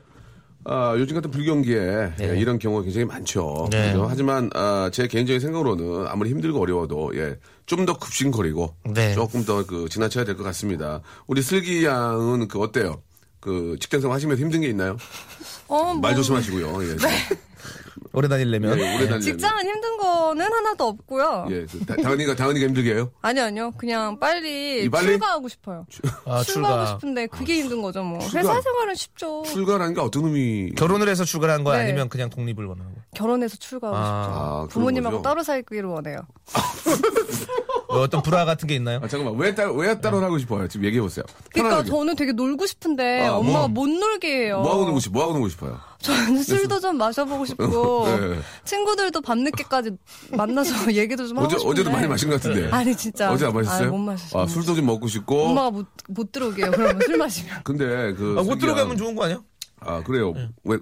[0.66, 3.68] 아, 요즘 같은 불경기에 예, 이런 경우가 굉장히 많죠.
[3.72, 3.88] 네.
[3.94, 4.06] 그죠?
[4.08, 9.14] 하지만 아, 제 개인적인 생각으로는 아무리 힘들고 어려워도 예, 좀더 급신거리고 네.
[9.16, 11.02] 조금 더 그 지나쳐야 될 것 같습니다.
[11.26, 13.02] 우리 슬기 양은 그 어때요?
[13.40, 14.98] 그 직장생활 하시면서 힘든 게 있나요?
[15.68, 16.84] 어, 뭐, 말 조심하시고요.
[16.84, 16.96] 예,
[18.14, 18.78] 오래 다니려면.
[18.80, 19.22] 예, 오래 다니는.
[19.22, 21.48] 직장은 힘든 거는 하나도 없고요.
[21.52, 23.12] 예, 그 다- 다은이가 다은이가 힘들게 해요?
[23.22, 23.72] 아니요, 아니요.
[23.78, 25.08] 그냥 빨리, 이 빨리?
[25.08, 25.86] 출가하고 싶어요.
[26.26, 26.86] 아, 출가하고 출가.
[26.88, 28.20] 싶은데 그게 힘든 거죠, 뭐.
[28.20, 28.40] 출가.
[28.40, 29.44] 회사 생활은 쉽죠.
[29.46, 30.72] 출가라는 게 어떤 의미?
[30.76, 31.84] 결혼을 해서 출가를 한거 네.
[31.84, 33.02] 아니면 그냥 독립을 원하는 거?
[33.16, 34.40] 결혼해서 출가하고 아, 싶죠.
[34.40, 35.22] 아, 부모님하고?
[35.22, 36.18] 따로 살기를 원해요.
[37.88, 39.00] 뭐 어떤 불화 같은 게 있나요?
[39.04, 39.36] 아, 잠깐만.
[39.40, 40.68] 왜 따로, 왜 따로 하고 싶어요?
[40.68, 41.26] 지금 얘기해 보세요.
[41.54, 41.90] 그러니까 편안하게.
[41.90, 43.86] 저는 되게 놀고 싶은데 아, 엄마가 뭐.
[43.86, 44.62] 못 놀게 해요.
[44.62, 45.78] 뭐 하고 놀고 싶, 뭐 하고 놀고 싶어요?
[46.00, 47.68] 저는 술도 좀 마셔보고 싶고
[48.06, 48.40] 네.
[48.66, 49.92] 친구들도 밤늦게까지
[50.32, 52.70] 만나서 얘기도 좀 하고 어제, 싶은데 어제도 많이 마신 것 같은데.
[52.72, 53.82] 아니 진짜 어제 안 마셨어요?
[53.84, 54.44] 아니, 못 마셨어요.
[54.44, 55.46] 아, 술도 좀 먹고 싶고.
[55.48, 56.72] 엄마가 못, 못 들어오게 해요.
[56.76, 57.62] 그러면 술 마시면.
[57.64, 58.36] 근데 그.
[58.38, 59.42] 아, 못 슬기 들어가면 양- 좋은 거 아니야?
[59.80, 60.34] 아, 그래요.
[60.64, 60.78] 왜,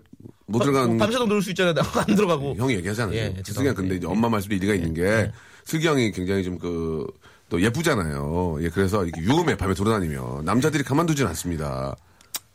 [0.45, 0.97] 못 들어가는.
[0.97, 1.73] 밤새도 놀수 있잖아요.
[2.07, 2.55] 안 들어가고.
[2.55, 3.15] 형이 얘기하잖아요.
[3.15, 3.69] 예, 슬기 죄송합니다.
[3.69, 5.31] 양 근데 이제 엄마 말씀에 일리가 있는 게
[5.63, 7.05] 슬기 형이 굉장히 좀 그,
[7.49, 8.57] 또 예쁘잖아요.
[8.61, 11.95] 예, 그래서 이렇게 유음에 밤에 돌아다니면 남자들이 가만두진 않습니다.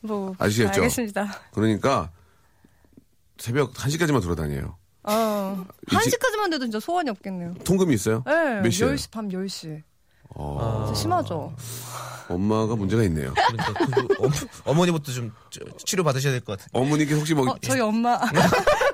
[0.00, 0.82] 뭐 아시겠죠?
[0.82, 1.40] 알겠습니다.
[1.54, 2.10] 그러니까
[3.38, 4.76] 새벽 1시까지만 돌아다녀요.
[5.04, 5.66] 어.
[5.92, 7.54] 이한 지- 시까지만 돼도 진짜 소원이 없겠네요.
[7.64, 8.22] 통금이 있어요?
[8.26, 8.86] 네, 몇 시에?
[8.88, 9.82] 10시, 밤 10시에.
[10.36, 11.54] 어, 진짜 심하죠.
[12.28, 13.32] 엄마가 문제가 있네요.
[13.34, 15.32] 그러니까 그 어, 머 니부터좀
[15.84, 16.68] 치료 받으셔야 될 것 같아요.
[16.72, 18.18] 어머니께 혹시 뭐 어, 저희 엄마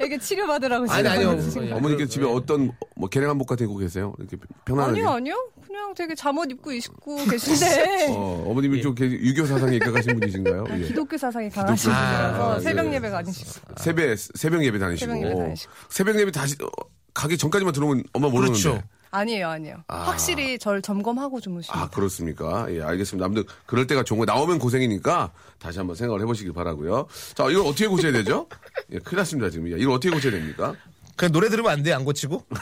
[0.00, 1.76] 에게 치료 받으라고 아니, 지금 아니요.
[1.76, 4.14] 어머니께 집에 어떤 뭐 계량 한복 같은 거 입고 계세요?
[4.18, 4.92] 이렇게 편안하게.
[5.00, 5.48] 아니요, 아니요.
[5.66, 10.64] 그냥 되게 잠옷 입고 있고 계신데 어, 어머님이 좀 이렇게 유교 사상에 입각하신 분이신가요?
[10.70, 10.78] 예.
[10.80, 12.94] 기독교 사상이 강하신 분이라서 아, 새벽 예.
[12.94, 13.50] 예배가 아니시고.
[13.76, 15.72] 새벽 새벽 예배 다니시고 새벽 예배 다니시고.
[15.88, 16.68] 새벽 예배 다시 어,
[17.14, 18.60] 가기 전까지만 들어오면 엄마 모르는데.
[18.60, 18.82] 그렇죠.
[19.12, 19.76] 아니에요, 아니에요.
[19.88, 21.82] 확실히 절 점검하고 주무십니다.
[21.84, 22.66] 아 그렇습니까?
[22.72, 23.26] 예 알겠습니다.
[23.26, 27.06] 아무튼 그럴 때가 좋은 거 나오면 고생이니까 다시 한번 생각을 해보시길 바라고요.
[27.34, 28.46] 자 이걸 어떻게 고쳐야 되죠?
[28.92, 29.66] 예, 큰일 났습니다 지금.
[29.66, 30.74] 이걸 어떻게 고쳐야 됩니까?
[31.16, 32.46] 그냥 노래 들으면 안 돼, 안 고치고?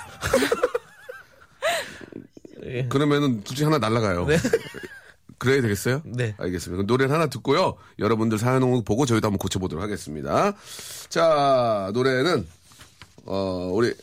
[2.64, 2.86] 예.
[2.88, 4.26] 그러면은 둘 중에 하나 날라가요.
[5.38, 6.02] 그래야 되겠어요?
[6.04, 6.34] 네.
[6.38, 6.76] 알겠습니다.
[6.78, 7.76] 그럼 노래를 하나 듣고요.
[7.98, 10.52] 여러분들 사연 온 보고 저희도 한번 고쳐보도록 하겠습니다.
[11.08, 12.46] 자, 노래는,
[13.26, 13.94] 어, 우리, 사,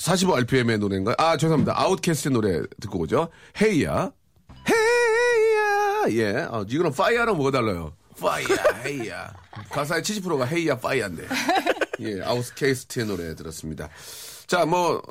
[0.00, 1.14] 45rpm의 노래인가요?
[1.18, 1.78] 아, 죄송합니다.
[1.78, 3.28] OutKast의 노래 듣고 오죠.
[3.60, 4.10] Hey
[4.68, 5.13] Ya.
[5.13, 6.04] Hey Ya.
[6.10, 6.36] 예.
[6.50, 7.92] 어, 이거는 Fire랑 뭐가 달라요?
[8.18, 9.32] 파이야, 헤이야.
[9.70, 11.26] 가사의 70%가 Hey Ya, Fire야인데.
[12.00, 13.88] 예, OutKast의 노래 들었습니다.
[14.46, 15.02] 자, 뭐,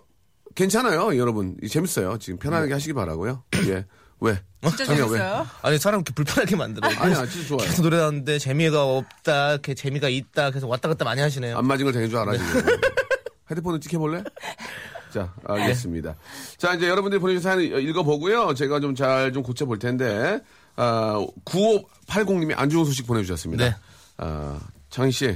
[0.56, 1.56] 괜찮아요, 여러분.
[1.68, 2.18] 재밌어요.
[2.20, 3.86] 지금 편안하게 하시기 바라고요 예.
[4.22, 4.42] 왜?
[4.68, 4.86] 진짜?
[4.86, 5.48] 재밌어요?
[5.62, 6.90] 아니 사람 이렇게 불편하게 만들어.
[6.90, 7.66] 아니야, 진짜 좋아요.
[7.66, 11.58] 계속 노래 나오는데 재미가 없다, 이렇게 재미가 있다, 계속 왔다 갔다 많이 하시네요.
[11.58, 12.78] 안 맞은 걸 당한 줄 알아, 지금.
[13.52, 14.24] 헤드폰을 찍혀볼래?
[15.14, 16.16] 자, 알겠습니다.
[16.58, 18.54] 자, 이제 여러분들이 보내주신 사연 읽어보고요.
[18.54, 20.40] 제가 좀잘좀 고쳐볼 텐데,
[20.76, 23.66] 아, 9580님이 안 좋은 소식 보내주셨습니다.
[23.66, 23.76] 네.
[24.18, 24.60] 아,
[24.90, 25.36] 창희 씨,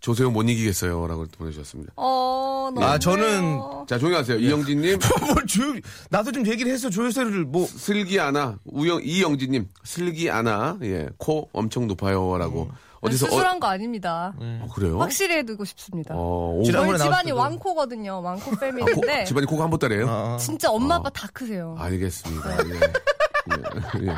[0.00, 1.06] 조세호 못 이기겠어요.
[1.06, 1.94] 라고 보내주셨습니다.
[1.96, 2.84] 어, 너무.
[2.84, 4.38] 아, 저는- 자, 조용히 하세요.
[4.38, 6.90] 이영진님, 뭘 조용, 나도 좀 얘기를 했어.
[6.90, 7.66] 조효세를 뭐.
[7.66, 12.36] 슬기 아나, 우영, 이영진님, 슬기 아나, 예, 코 엄청 높아요.
[12.36, 12.70] 라고.
[13.04, 14.34] 어디서, 수술한 거 아닙니다.
[14.38, 14.98] 어, 그래요?
[14.98, 16.14] 확실히 해두고 싶습니다.
[16.16, 18.22] 어, 저희 집안이 왕코거든요.
[18.22, 20.36] 왕코 아, 코, 패밀리인데 집안이 코가 한 보따리예요 어.
[20.38, 21.76] 진짜 엄마 아빠 다 크세요.
[21.78, 22.56] 알겠습니다.
[22.66, 22.74] 예.
[22.74, 24.06] 예.
[24.08, 24.14] 예.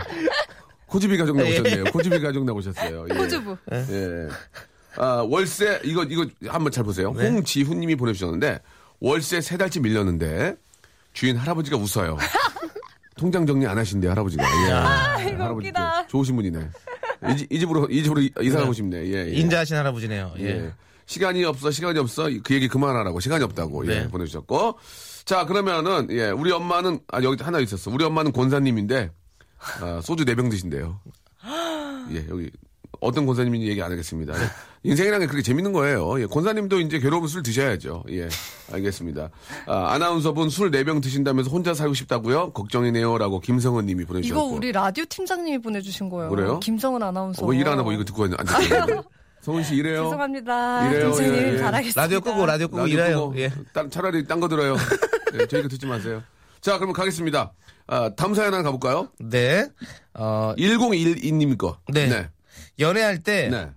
[0.86, 1.84] 코지비 가족 나오셨네요.
[1.84, 3.06] 코지비 가족 나오셨어요.
[3.10, 3.14] 예.
[3.14, 3.56] 코주부.
[3.72, 4.28] 예.
[4.98, 7.12] 아, 월세, 이거, 이거 한번 잘 보세요.
[7.12, 7.28] 네.
[7.28, 8.60] 홍지훈 님이 보내주셨는데,
[9.00, 10.56] 월세 세 달째 밀렸는데,
[11.12, 12.16] 주인 할아버지가 웃어요.
[13.16, 14.44] 통장 정리 안 하신대, 할아버지가.
[14.44, 14.72] 예.
[14.72, 16.06] 아, 이거 할아버지 웃기다.
[16.06, 16.70] 좋으신 분이네.
[17.30, 19.06] 이, 집- 이 집으로, 이 집으로 이사 가고 싶네.
[19.06, 19.26] 예.
[19.28, 19.30] 예.
[19.32, 20.34] 인자하신 할아버지네요.
[20.38, 20.44] 예.
[20.44, 20.72] 예.
[21.06, 22.28] 시간이 없어, 시간이 없어.
[22.42, 23.20] 그 얘기 그만하라고.
[23.20, 23.86] 시간이 없다고.
[23.86, 24.08] 예, 네.
[24.08, 24.78] 보내주셨고.
[25.24, 27.90] 자, 그러면은, 예, 우리 엄마는, 아, 여기 하나 있었어.
[27.90, 29.10] 우리 엄마는 권사님인데,
[29.80, 31.00] 아, 소주 네병 드신대요.
[32.12, 32.50] 예, 여기,
[33.00, 34.34] 어떤 권사님인지 얘기 안 하겠습니다.
[34.34, 34.46] 예.
[34.88, 36.20] 인생이라는 게 그렇게 재밌는 거예요.
[36.20, 38.04] 예, 권사님도 이제 괴로우면 술 드셔야죠.
[38.10, 38.28] 예,
[38.72, 39.30] 알겠습니다.
[39.66, 42.52] 아, 아나운서분 술네병 드신다면서 혼자 살고 싶다고요?
[42.52, 43.18] 걱정이네요.
[43.18, 44.54] 라고 김성은 님이 이거 보내주셨고.
[44.54, 46.30] 우리 라디오 팀장님이 보내주신 거예요.
[46.30, 46.60] 그래요?
[46.60, 47.44] 김성은 아나운서.
[47.44, 49.04] 어, 일안 하고 이거 듣고 안 듣고.
[49.42, 50.04] 성은 씨 이래요?
[50.04, 50.88] 죄송합니다.
[50.90, 51.58] 이래요, 예, 예.
[51.58, 52.00] 잘하겠습니다.
[52.02, 53.28] 라디오 끄고 라디오 끄고 라디오 일해요.
[53.28, 53.52] 끄고 예.
[53.72, 54.76] 딴- 차라리 딴 거 들어요.
[55.34, 56.22] 예, 저희 거 듣지 마세요.
[56.60, 57.52] 자, 그러면 가겠습니다.
[57.88, 59.08] 아, 다음 사연 하나 가볼까요?
[59.20, 59.68] 네.
[60.14, 61.78] 어, 1012님 거.
[61.92, 62.08] 네.
[62.08, 62.28] 네.
[62.78, 63.68] 연애할 때 네.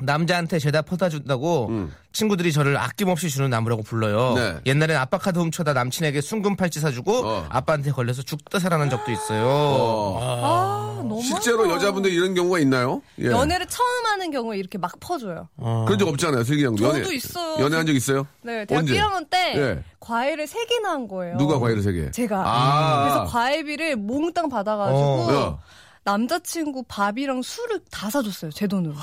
[0.00, 1.92] 남자한테 죄다 퍼다 준다고 음.
[2.12, 4.34] 친구들이 저를 아낌없이 주는 나무라고 불러요.
[4.34, 4.56] 네.
[4.66, 7.46] 옛날엔 아빠 카드 훔쳐다 남친에게 순금 팔찌 사주고 어.
[7.48, 9.44] 아빠한테 걸려서 죽다 살아난 적도 있어요.
[9.46, 11.22] 어, 아, 너무.
[11.22, 13.02] 실제로 여자분들 이런 경우가 있나요?
[13.20, 13.26] 예.
[13.26, 15.48] 연애를 처음 하는 경우에 이렇게 막 퍼줘요.
[15.56, 16.62] 그런 적 없잖아요, 슬기.
[16.62, 17.62] 저도 연애, 있어요.
[17.64, 18.26] 연애한 적 있어요?
[18.42, 18.94] 네, 대학 언제?
[18.96, 19.84] 1학년 때 예.
[20.00, 21.36] 과일을 세 개나 한 거예요.
[21.36, 22.10] 누가 과일을 세 개?
[22.10, 22.42] 제가.
[22.44, 23.02] 아.
[23.04, 25.34] 그래서 과일비를 몽땅 받아가지고 어.
[25.34, 25.58] 야.
[26.04, 28.50] 남자친구 밥이랑 술을 다 사줬어요.
[28.50, 28.94] 제 돈으로.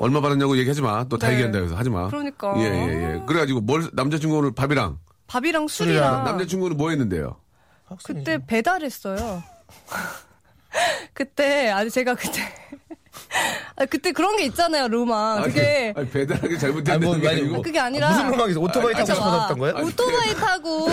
[0.00, 1.04] 얼마 받았냐고 얘기하지 마.
[1.04, 1.34] 또다 네.
[1.34, 2.08] 얘기한다 해서 하지 마.
[2.08, 2.54] 그러니까.
[2.58, 3.22] 예, 예, 예.
[3.26, 4.98] 그래가지고 뭘, 남자친구를 밥이랑.
[5.26, 6.04] 밥이랑 술이랑.
[6.04, 6.24] 술이랑.
[6.24, 7.36] 남자친구는 뭐 했는데요?
[8.04, 9.42] 그때 배달했어요.
[11.12, 12.40] 그때 아니 제가 그때
[13.76, 15.42] 아, 그때 그런 게 있잖아요 로망.
[15.42, 17.06] 그게 아니, 배달하기 잘못했는데.
[17.06, 17.62] 뭐, 아니, 아니고.
[17.62, 18.60] 그게 아니라 무슨 로망이죠?
[18.60, 19.40] 오토바이 타고 아니, 싶어서 봐.
[19.42, 19.74] 했던 거예요?
[19.86, 20.86] 오토바이 타고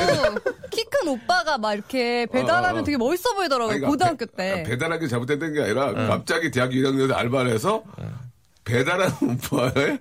[0.72, 2.84] 키 큰 오빠가 막 이렇게 배달하면 어, 어.
[2.84, 4.62] 되게 멋있어 보이더라고요 아니, 그러니까 고등학교 배- 때.
[4.62, 7.84] 아, 배달하기 잘못됐던 게 아니라 갑자기 대학교 1학년에 알바를 해서
[8.66, 9.14] 배달하는
[9.52, 9.98] 오빠에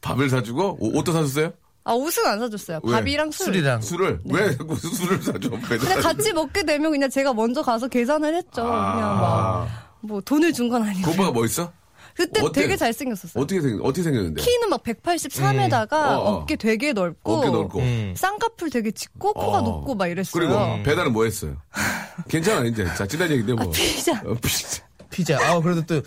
[0.00, 1.52] 밥을 사주고 오, 옷도 사줬어요?
[1.84, 2.80] 아 옷은 안 사줬어요.
[2.84, 2.92] 왜?
[2.92, 3.46] 밥이랑 술.
[3.46, 3.80] 술이랑.
[3.80, 5.50] 술을 왜 자꾸 술을 사줘?
[5.50, 5.78] 배달.
[5.78, 8.62] 근데 같이 먹게 되면 그냥 제가 먼저 가서 계산을 했죠.
[8.62, 9.68] 그냥 막
[10.00, 11.02] 뭐 돈을 준 건 아니고.
[11.10, 11.72] 그 오빠가 뭐 있어?
[12.14, 12.62] 그때 어때?
[12.62, 13.40] 되게 잘생겼었어요.
[13.42, 14.42] 어떻게 생 어떻게 생겼는데?
[14.42, 16.30] 키는 막 183에다가 어, 어.
[16.42, 17.78] 어 깨 되게 넓고 어깨 넓고.
[17.78, 18.14] 음.
[18.16, 19.62] 쌍꺼풀 되게 짙고 코가 어.
[19.62, 20.32] 높고 막 이랬어요.
[20.32, 21.56] 그리고 배달은 뭐 했어요?
[22.28, 23.64] 괜찮아 이제 자 지난 얘기인데 뭐.
[23.64, 24.20] 아, 피자.
[24.24, 24.82] 어, 피자.
[25.10, 25.38] 피자.
[25.40, 26.00] 아, 그래도 또.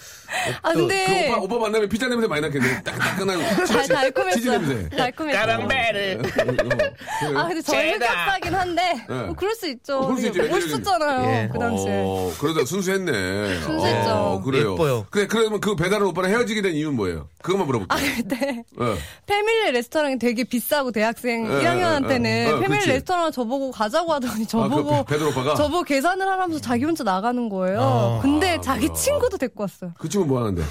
[0.61, 2.83] 아또그 근데 오빠 오빠 만나면 피자 냄새 많이 났겠네.
[2.83, 4.51] 따끈따끈한 달, 치즈 달콤했어요.
[4.59, 4.89] 냄새.
[4.95, 5.41] 달콤했어요.
[5.41, 6.21] 까랑베르.
[6.21, 7.91] 어, 아 근데 저희.
[7.93, 9.23] 흑역사긴 한데 네.
[9.23, 9.99] 뭐 그럴 수 있죠.
[9.99, 10.43] 어, 그럴 수 있죠.
[10.43, 11.49] 멋있었잖아요 예.
[11.51, 12.03] 그 당시에.
[12.05, 13.61] 어, 그러다 순수했네.
[13.61, 14.09] 순수했죠.
[14.09, 14.73] 어, 그래요.
[14.73, 15.05] 예뻐요.
[15.09, 17.27] 그래, 그러면 그 배달은 오빠랑 헤어지게 된 이유는 뭐예요?
[17.41, 17.87] 그것만 물어볼게요.
[17.89, 18.95] 아 그때 어.
[19.25, 22.51] 패밀리 레스토랑이 되게 비싸고 대학생 예, 1학년한테는 예, 예.
[22.51, 22.89] 어, 패밀리 그치.
[22.91, 25.55] 레스토랑 저보고 가자고 하더니 저보고 아, 그 배달 오빠가?
[25.55, 28.19] 저보고 계산을 하라면서 자기 혼자 나가는 거예요.
[28.21, 29.01] 근데 자기 뭐야.
[29.01, 29.93] 친구도 데리고 왔어요.
[29.97, 30.61] 그 친구 뭐 하는데?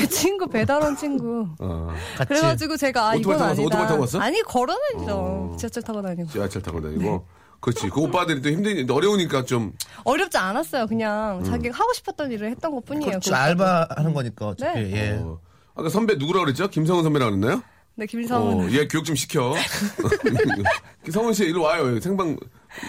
[0.00, 1.46] 그 친구 배달 온 친구.
[1.58, 1.88] 어.
[2.16, 2.28] 같이.
[2.28, 3.50] 그래가지고 제가 아 오토바이 이건 타고 왔어?
[3.52, 3.62] 아니다.
[3.66, 4.18] 오토바이 타고 왔어?
[4.20, 5.56] 아니 걸어다니죠.
[5.58, 6.28] 지하철 타고 다니고.
[6.30, 7.02] 지하철 타고 다니고.
[7.02, 7.20] 네.
[7.60, 7.90] 그렇지.
[7.90, 9.72] 그 오빠들이 또 힘드니, 어려우니까 좀.
[10.04, 10.86] 어렵지 않았어요.
[10.86, 11.44] 그냥 음.
[11.44, 13.10] 자기가 하고 싶었던 일을 했던 것 뿐이에요.
[13.10, 13.30] 그렇죠.
[13.30, 13.44] 그 오빠도.
[13.44, 14.46] 알바 하는 거니까.
[14.48, 14.80] 어차피.
[14.80, 14.92] 네.
[14.92, 15.18] 예.
[15.22, 15.38] 어.
[15.74, 16.68] 아까 선배 누구라고 그랬죠?
[16.68, 17.62] 김성훈 선배라고 그랬나요?
[17.96, 18.64] 네, 김성훈.
[18.66, 19.54] 어, 얘 교육 좀 시켜.
[21.12, 22.00] 성훈 씨, 일로 와요.
[22.00, 22.36] 생방,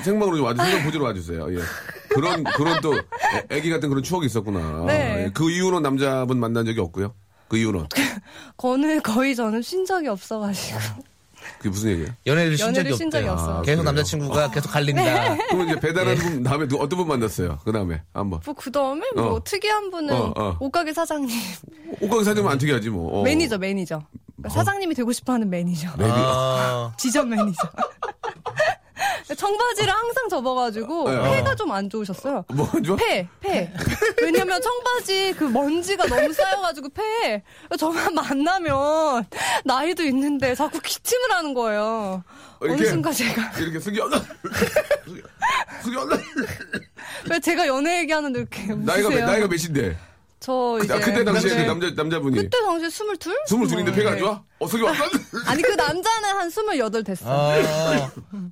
[0.03, 0.67] 생방으로 좀 와주세요.
[0.69, 1.53] 생방 보지로 와주세요.
[1.53, 1.59] 예.
[2.09, 4.85] 그런, 그런 또, 애- 애기 같은 그런 추억이 있었구나.
[4.85, 5.25] 네.
[5.25, 5.31] 예.
[5.33, 7.13] 그 이후로는 남자분 만난 적이 없고요.
[7.47, 7.85] 그 이후는.
[8.57, 10.79] 거는 거의 저는 쉰 적이 없어가지고.
[11.57, 12.09] 그게 무슨 얘기예요?
[12.27, 13.31] 연애를 신 적이 쉰 적이 없대요.
[13.31, 13.55] 없어요.
[13.57, 13.83] 아, 계속 그래요?
[13.83, 15.35] 남자친구가 계속 갈린다.
[15.49, 17.59] 그럼 이제 배달하는 분 다음에 누- 어떤 분 만났어요?
[17.65, 18.39] 그 다음에 한번.
[18.45, 19.43] 뭐, 그 다음에 뭐, 어.
[19.43, 20.57] 특이한 분은 어, 어.
[20.59, 21.35] 옷가게 사장님.
[21.99, 23.19] 옷가게 사주면 안 특이하지 뭐.
[23.19, 23.23] 어.
[23.23, 24.01] 매니저, 매니저.
[24.37, 25.89] 그러니까 사장님이 되고 싶어 하는 매니저.
[25.99, 27.59] 아, 지점 매니저.
[29.35, 31.21] 청바지를 항상 접어가지고 네.
[31.37, 32.43] 폐가 좀 안 좋으셨어요.
[32.49, 32.95] 뭐죠?
[32.97, 33.71] 폐, 폐.
[34.21, 37.43] 왜냐면 청바지 그 먼지가 너무 쌓여가지고 폐.
[37.77, 39.25] 저만 만나면
[39.63, 42.23] 나이도 있는데 자꾸 기침을 하는 거예요.
[42.59, 42.85] 어느 이렇게.
[42.89, 43.51] 순간 제가.
[43.59, 44.09] 이렇게 숙여
[45.81, 46.07] 숙여
[47.29, 49.25] 왜 제가 연애 얘기하는데 이렇게 나이가 몇?
[49.25, 49.97] 나이가 몇인데?
[50.41, 50.93] 저 그, 이제.
[50.93, 51.65] 아, 그때 당시에 그 네.
[51.67, 53.33] 남자 남자분이 그때 당시에 스물둘?
[53.45, 54.21] 스물 둘인데 폐가 안 네.
[54.21, 54.43] 좋아?
[54.59, 54.87] 어 숙여
[55.45, 57.25] 아니 그 남자는 한 스물여덟 됐어.
[57.29, 57.53] 어,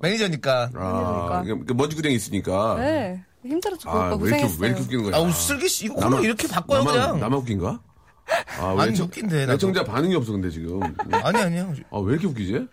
[0.00, 0.70] 매니저니까.
[0.74, 1.64] 아, 그러니까.
[1.66, 2.76] 그 먼지 구덩이 있으니까.
[2.78, 3.22] 네.
[3.44, 3.90] 힘들었죠.
[3.90, 4.54] 그 아, 오빠 왜 이렇게.
[4.60, 5.16] 왜 이렇게 웃기는 거야?
[5.26, 7.20] 아, 슬기 씨, 이거 코너 이렇게 바꿔요, 나만, 그냥.
[7.20, 7.80] 나만 웃긴가?
[8.60, 9.50] 아, 왜 아니, 청- 웃긴데.
[9.52, 10.80] 애청자 반응이 없어, 근데 지금.
[11.10, 11.74] 아니, 아니요.
[11.90, 12.66] 아, 왜 이렇게 웃기지?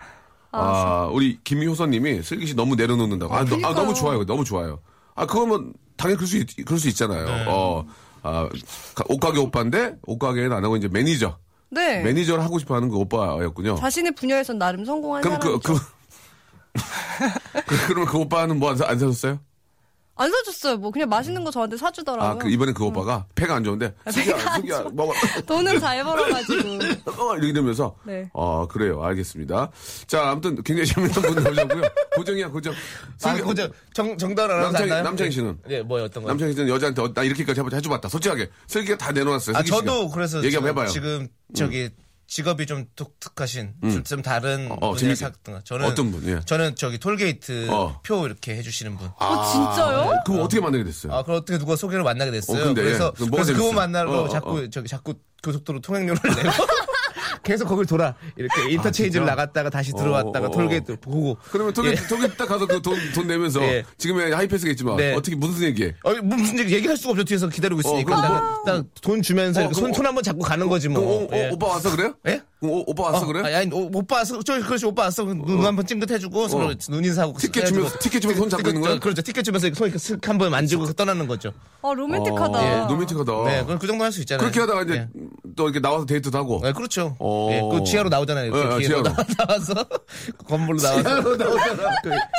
[0.51, 3.33] 아, 우리 김효선 님이 슬기 씨 너무 내려놓는다고.
[3.33, 3.73] 아, 너, 아.
[3.73, 4.25] 너 무 좋아요.
[4.25, 4.79] 너무 좋아요.
[5.15, 7.25] 아, 그거면 당연히 그럴 수, 있, 그럴 수 있잖아요.
[7.25, 7.45] 네.
[7.47, 7.85] 어,
[8.27, 8.49] 아,
[8.95, 11.37] 가- 옷가게 오빠인데, 옷가게는 안 하고 이제 매니저.
[11.69, 12.01] 네.
[12.01, 13.75] 매니저를 하고 싶어 하는 그 오빠였군요.
[13.75, 15.73] 자신의 분야에선 나름 성공한 그럼 그, 사람이죠.
[15.73, 15.79] 그,
[17.65, 19.39] 그, 그러면 그 오빠는 뭐 안 사줬어요?
[20.17, 20.77] 안 사줬어요.
[20.77, 22.29] 뭐 그냥 맛있는 거 저한테 사주더라고요.
[22.31, 24.91] 아, 그 이번에 그 오빠가 폐가 안 좋은데, 슬기야, 배가 안 슬기야, 좋아.
[24.93, 25.13] 먹어.
[25.45, 26.69] 돈을 잘 벌어가지고.
[27.23, 27.95] 어, 이러면서.
[28.03, 28.29] 네.
[28.33, 29.01] 어, 그래요.
[29.03, 29.69] 알겠습니다.
[30.07, 31.81] 자, 아무튼 굉장히 재밌는 분 나오셨고요.
[32.15, 32.73] 고정이야, 고정.
[32.73, 35.03] 아, 슬기- 그저 정, 아나운서 남창희-?
[35.03, 35.57] 남창희 씨는?
[35.69, 36.29] 예, 뭐 어떤 거?
[36.29, 38.09] 남창희 씨는 여자한테 어, 나 이렇게까지 해봐, 해줘봤다.
[38.09, 38.49] 솔직하게.
[38.67, 39.55] 슬기가 다 내놓았어요.
[39.57, 39.63] 아.
[39.63, 40.87] 저도 그래서 얘기 한번 저- 해봐요.
[40.87, 40.91] 음.
[40.91, 41.89] 지금 저기
[42.27, 45.59] 직업이 좀 독특하신 좀- 좀 다른 어, 어, 분야에 재밌게.
[45.63, 46.27] 저는 어떤 분?
[46.27, 46.41] 예.
[46.45, 48.01] 저는 저기 톨게이트 어.
[48.03, 49.09] 표 이렇게 해주시는 분.
[49.17, 50.11] 어, 진짜요?
[50.25, 51.13] 그럼 어떻게 만나게 됐어요?
[51.13, 52.61] 아, 그럼 어떻게 누가 소개로 만나게 됐어요.
[52.61, 53.75] 어, 근데, 그래서 그럼 뭐가 그래서 그분 재밌어요?
[53.75, 54.69] 만나러 어, 어, 자꾸 어.
[54.69, 56.49] 저기 자꾸 고속도로 통행료를 내고
[57.47, 59.31] 계속 거길 돌아 이렇게 인터체인지를 진짜?
[59.31, 61.95] 나갔다가 다시 들어왔다가 어, 어, 톨게이트 보고 그러면 저기, 예.
[62.37, 63.85] 딱 가서 그 돈, 돈 내면서 예.
[63.97, 65.13] 지금의 하이패스가 있지만 네.
[65.13, 65.95] 어떻게 무슨 얘기해?
[66.03, 70.05] 어, 무슨 얘기 얘기할 수가 없죠 뒤에서 기다리고 있으니까 그럼 딱돈 주면서 어, 손, 손
[70.05, 71.01] 한번 잡고 가는 거지 뭐.
[71.01, 71.49] 오, 오, 예.
[71.49, 72.13] 오빠 왔어 그래요?
[72.27, 72.41] 예?
[72.59, 73.41] 그럼 오, 오빠 왔어 어, 그래?
[73.43, 74.41] 아니, 아니, 오, 오빠 왔어.
[74.41, 75.23] 저, 그렇지, 오빠 왔어.
[75.23, 77.37] 눈 한번 찡긋해주고, 서로 눈 인사하고.
[77.37, 77.65] 티켓.
[77.65, 78.97] 주면서- 티켓 주면서 손 잡고 있는 거야?
[78.99, 79.21] 그렇죠.
[79.21, 81.53] 티켓 주면서 손 이렇게 슥 한번 만지고 떠나는 거죠.
[81.81, 82.59] 어, 로맨틱하다.
[82.59, 83.31] 어, 예, 로맨틱하다.
[83.45, 84.39] 네, 그럼 그 정도 할 수 있잖아요.
[84.41, 85.27] 그렇게 하다가 이제 네.
[85.55, 86.59] 또 이렇게 나와서 데이트도 하고.
[86.63, 87.15] 네, 그렇죠.
[87.19, 87.49] 어.
[87.51, 88.45] 예, 그 지하로 나오잖아요.
[88.47, 89.03] 이렇게 예, 예, 뒤에로 지하로.
[89.03, 89.73] 나- 나와서
[90.47, 91.03] 건물로 나와서.
[91.03, 91.83] 지하로 나오잖아.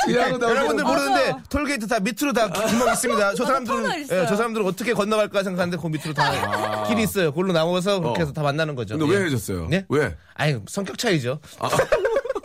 [0.05, 0.49] 지하로 나오잖아.
[0.51, 3.35] 여러분들 모르는데 톨게이트 다 밑으로 다 구멍 있습니다.
[3.35, 4.01] 저 사람들은.
[4.01, 7.31] 예, 저 사람들은 어떻게 건너갈까 생각하는데 그 밑으로 다 길이 있어요.
[7.31, 8.23] 그걸로 나와서 그렇게 어.
[8.25, 8.97] 해서 다 만나는 거죠.
[8.97, 9.23] 근데 왜 예.
[9.23, 9.67] 헤어졌어요?
[9.69, 9.85] 네?
[9.87, 10.08] 왜?
[10.35, 11.39] 아니 성격 차이죠.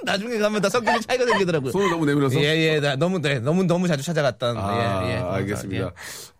[0.04, 1.70] 나중에 가면 다 성격이 차이가 생기더라고요.
[1.72, 2.38] 손을 너무 내밀어서?
[2.38, 4.58] 예, 예, 나 너무, 네, 너무, 너무 자주 찾아갔던.
[4.58, 5.16] 아, 예, 예.
[5.16, 5.86] 알겠습니다.
[5.86, 5.90] 예.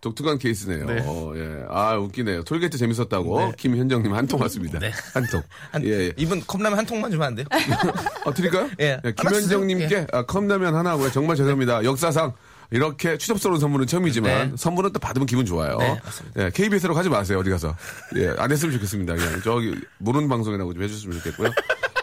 [0.01, 0.85] 독특한 케이스네요.
[0.85, 1.01] 네.
[1.03, 1.65] 어, 예.
[1.69, 2.43] 아, 웃기네요.
[2.43, 4.77] 톨게이트 재밌었다고 김현정님 한 통 왔습니다.
[4.77, 4.91] 네.
[5.15, 5.41] 한 통.
[5.71, 6.11] 한, 예, 예.
[6.15, 7.47] 이분 컵라면 한 통만 주면 안 돼요?
[8.25, 8.69] 어, 드릴까요?
[8.81, 8.99] 예.
[9.17, 11.09] 김현정님께 아, 컵라면 하나 하고요.
[11.11, 11.83] 정말 죄송합니다.
[11.85, 12.33] 역사상
[12.71, 14.57] 이렇게 추접스러운 선물은 처음이지만 네.
[14.57, 15.77] 선물은 또 받으면 기분 좋아요.
[15.77, 15.99] 네.
[16.37, 17.39] 예, KBS로 가지 마세요.
[17.39, 17.75] 어디 가서.
[18.15, 19.15] 예, 안 했으면 좋겠습니다.
[19.15, 21.51] 그냥 저기 모르는 방송이라고 좀 해줬으면 좋겠고요.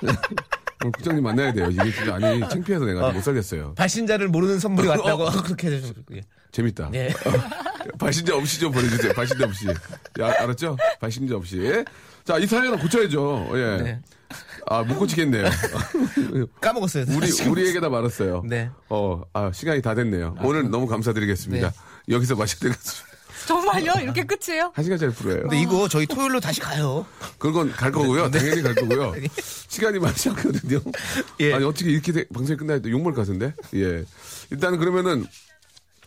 [0.02, 1.68] 오늘 국장님 만나야 돼요.
[1.70, 3.74] 이게 진짜 아니 창피해서 내가 못 살겠어요.
[3.74, 6.20] 발신자를 모르는 선물이 왔다고 그렇게 해주시면 예.
[6.50, 6.90] 재밌다.
[6.94, 7.12] 예.
[7.98, 9.12] 발신자 없이 좀 보내주세요.
[9.12, 9.66] 발신자 없이.
[10.20, 10.76] 야, 알았죠?
[11.00, 11.84] 발신자 없이.
[12.24, 13.50] 자, 이 사연은 고쳐야죠.
[13.54, 13.82] 예.
[13.82, 14.00] 네.
[14.66, 15.44] 아, 못 고치겠네요.
[16.60, 17.04] 까먹었어요.
[17.08, 17.30] 우리.
[17.48, 18.42] 우리에게다 말았어요.
[18.46, 18.70] 네.
[18.88, 20.36] 어, 아, 시간이 다 됐네요.
[20.42, 21.70] 오늘 너무 감사드리겠습니다.
[21.70, 22.14] 네.
[22.14, 23.12] 여기서 마셔야 되겠습니다.
[23.46, 23.92] 정말요?
[24.02, 24.70] 이렇게 끝이에요?
[24.72, 25.42] 한 시간짜리 프로예요.
[25.42, 27.04] 근데 이거 저희 토요일로 다시 가요.
[27.38, 28.30] 그건 갈 거고요.
[28.30, 29.14] 당연히 갈 거고요.
[29.68, 30.80] 시간이 많지 않거든요.
[31.40, 31.52] 예.
[31.54, 32.88] 아니, 어떻게 이렇게 돼- 방송이 끝나야 돼?
[32.90, 33.52] 욕먹을 것 같은데?
[33.74, 34.04] 예.
[34.50, 35.26] 일단은 그러면은,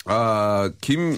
[0.06, 1.18] 아, 김,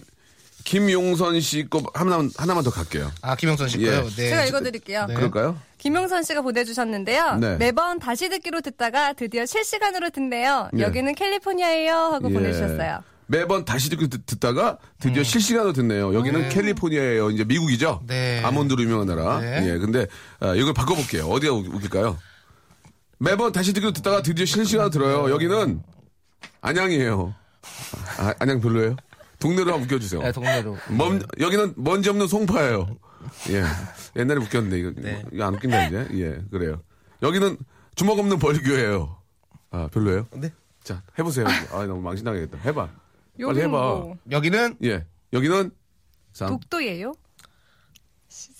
[0.67, 3.09] 김용선 씨거 하나만, 하나만 더 갈게요.
[3.21, 3.85] 아, 김영선 씨 예.
[3.85, 4.03] 거요?
[4.17, 4.29] 네.
[4.29, 5.07] 제가 읽어드릴게요.
[5.07, 5.57] 그럴까요?
[5.77, 7.35] 김용선 씨가 보내주셨는데요.
[7.37, 7.55] 네.
[7.55, 10.69] 매번 다시 듣기로 듣다가 드디어 실시간으로 듣네요.
[10.77, 10.81] 예.
[10.81, 12.33] 여기는 캘리포니아예요 하고 예.
[12.33, 13.01] 보내주셨어요.
[13.27, 16.13] 매번 다시 듣, 듣다가 드디어 실시간으로 듣네요.
[16.13, 17.31] 여기는 캘리포니아예요.
[17.31, 18.01] 이제 미국이죠.
[18.05, 18.41] 네.
[18.43, 19.39] 아몬드로 유명한 나라.
[19.39, 19.69] 네.
[19.73, 19.77] 예.
[19.77, 20.05] 근데
[20.41, 21.27] 아, 이걸 바꿔볼게요.
[21.27, 22.17] 어디가 웃- 웃길까요?
[23.19, 25.31] 매번 다시 듣기로 듣다가 드디어 실시간으로 들어요.
[25.31, 25.81] 여기는
[26.59, 27.33] 안양이에요.
[28.17, 28.97] 아, 안양 별로예요?
[29.39, 30.21] 동네로 한번 웃겨주세요.
[30.21, 30.77] 네, 동네로.
[30.97, 32.97] 먼, 여기는 먼지 없는 송파예요.
[33.49, 33.63] 예.
[34.19, 35.23] 옛날에 웃겼는데 이거, 네.
[35.31, 36.07] 이거 안 웃긴다 이제.
[36.13, 36.81] 예, 그래요.
[37.21, 37.57] 여기는
[37.95, 39.17] 주먹 없는 벌교예요.
[39.71, 40.27] 아 별로예요?
[40.35, 40.51] 네.
[40.83, 41.45] 자 해보세요.
[41.71, 42.57] 아 너무 망신당하겠다.
[42.59, 42.89] 해봐.
[43.39, 43.69] 빨리 해봐.
[43.69, 45.05] 뭐 여기는 예.
[45.33, 45.71] 여기는
[46.33, 46.49] 상.
[46.49, 47.13] 독도예요?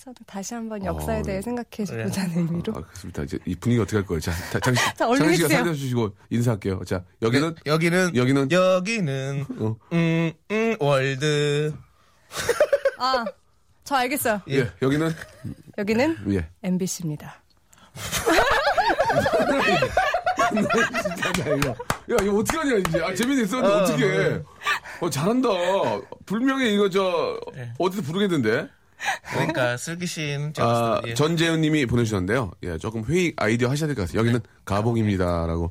[0.08, 2.72] 시선 다시 한번 역사에 어, 대해 생각해 보자는 의미로.
[2.76, 3.22] 아, 그렇습니다.
[3.22, 4.20] 이제 이 분위기 어떻게 할 거예요?
[4.20, 5.48] 자, 자, 장씨, 자, 해주세요.
[5.48, 6.84] 살려주시고 인사할게요.
[6.84, 9.76] 자, 여기는 네, 여기는 여기는 여기는 어.
[9.92, 11.74] 음, 음, 월드
[12.98, 13.24] 아,
[13.84, 14.40] 저 알겠어요.
[14.48, 15.12] 예, 여기는
[15.76, 16.48] 여기는 예.
[16.62, 17.42] MBC입니다.
[20.48, 23.02] 야, 이거, 야, 이거 어떻게 하냐, 이제.
[23.02, 24.34] 아, 재미는 있었는데 어, 어, 떻게 네.
[24.34, 24.42] 해.
[25.00, 25.48] 어, 잘한다.
[26.24, 27.72] 분명히 이거 저, 네.
[27.78, 28.68] 어디서 부르겠는데?
[29.32, 31.14] 그러니까 슬기 씨는 좀 아, 예.
[31.14, 32.50] 전재현 님이 보내주셨는데요.
[32.64, 34.20] 예, 조금 회의 아이디어 하셔야 될 것 같아요.
[34.20, 35.70] 여기는 가봉입니다라고.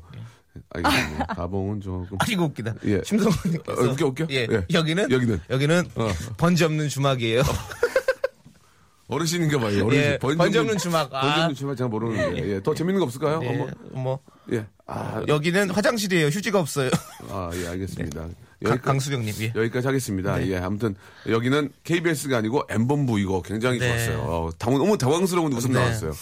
[0.70, 1.26] 알겠습니다.
[1.34, 2.16] 다봉은 조금.
[2.18, 2.74] 아, 이거 웃기다.
[2.86, 3.00] 예.
[3.04, 3.80] 심성훈님께서.
[3.80, 4.26] 어, 웃겨, 웃겨?
[4.30, 4.46] 예.
[4.50, 4.66] 예.
[4.72, 5.10] 여기는?
[5.10, 5.40] 여기는?
[5.50, 6.08] 여기는 어.
[6.36, 7.42] 번지 없는 주막이에요.
[9.08, 9.86] 어르신인가 봐요.
[9.86, 10.02] 어르신.
[10.04, 11.14] 예, 번지 없는 주막.
[11.14, 11.20] 아.
[11.20, 12.54] 번지 없는 주막 잘 모르는데.
[12.56, 12.62] 예.
[12.62, 13.40] 더 재밌는 거 없을까요?
[13.42, 13.66] 예.
[13.92, 14.18] 뭐,
[14.52, 14.66] 예.
[14.86, 16.26] 아, 여기는 화장실이에요.
[16.26, 16.90] 휴지가 없어요.
[17.30, 18.20] 아, 예, 알겠습니다.
[18.20, 19.34] 강- 여기까지, 강수경님.
[19.40, 19.52] 예.
[19.54, 20.36] 여기까지 하겠습니다.
[20.38, 20.48] 네.
[20.50, 20.94] 예, 아무튼
[21.28, 23.88] 여기는 KBS가 아니고 M본부 이거 굉장히 네.
[23.88, 24.18] 좋았어요.
[24.26, 25.78] 어, 당, 너무 당황스러운 웃음 네.
[25.80, 26.12] 나왔어요.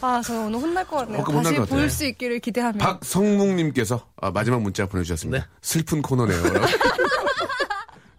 [0.00, 1.22] 아, 저 오늘 혼날 것 같네요.
[1.22, 1.56] 어, 다시.
[1.70, 2.78] 볼 수 있기를 기대하며.
[2.78, 5.38] 박성묵님께서 아, 마지막 문자 보내주셨습니다.
[5.38, 5.50] 네.
[5.62, 6.42] 슬픈 코너네요.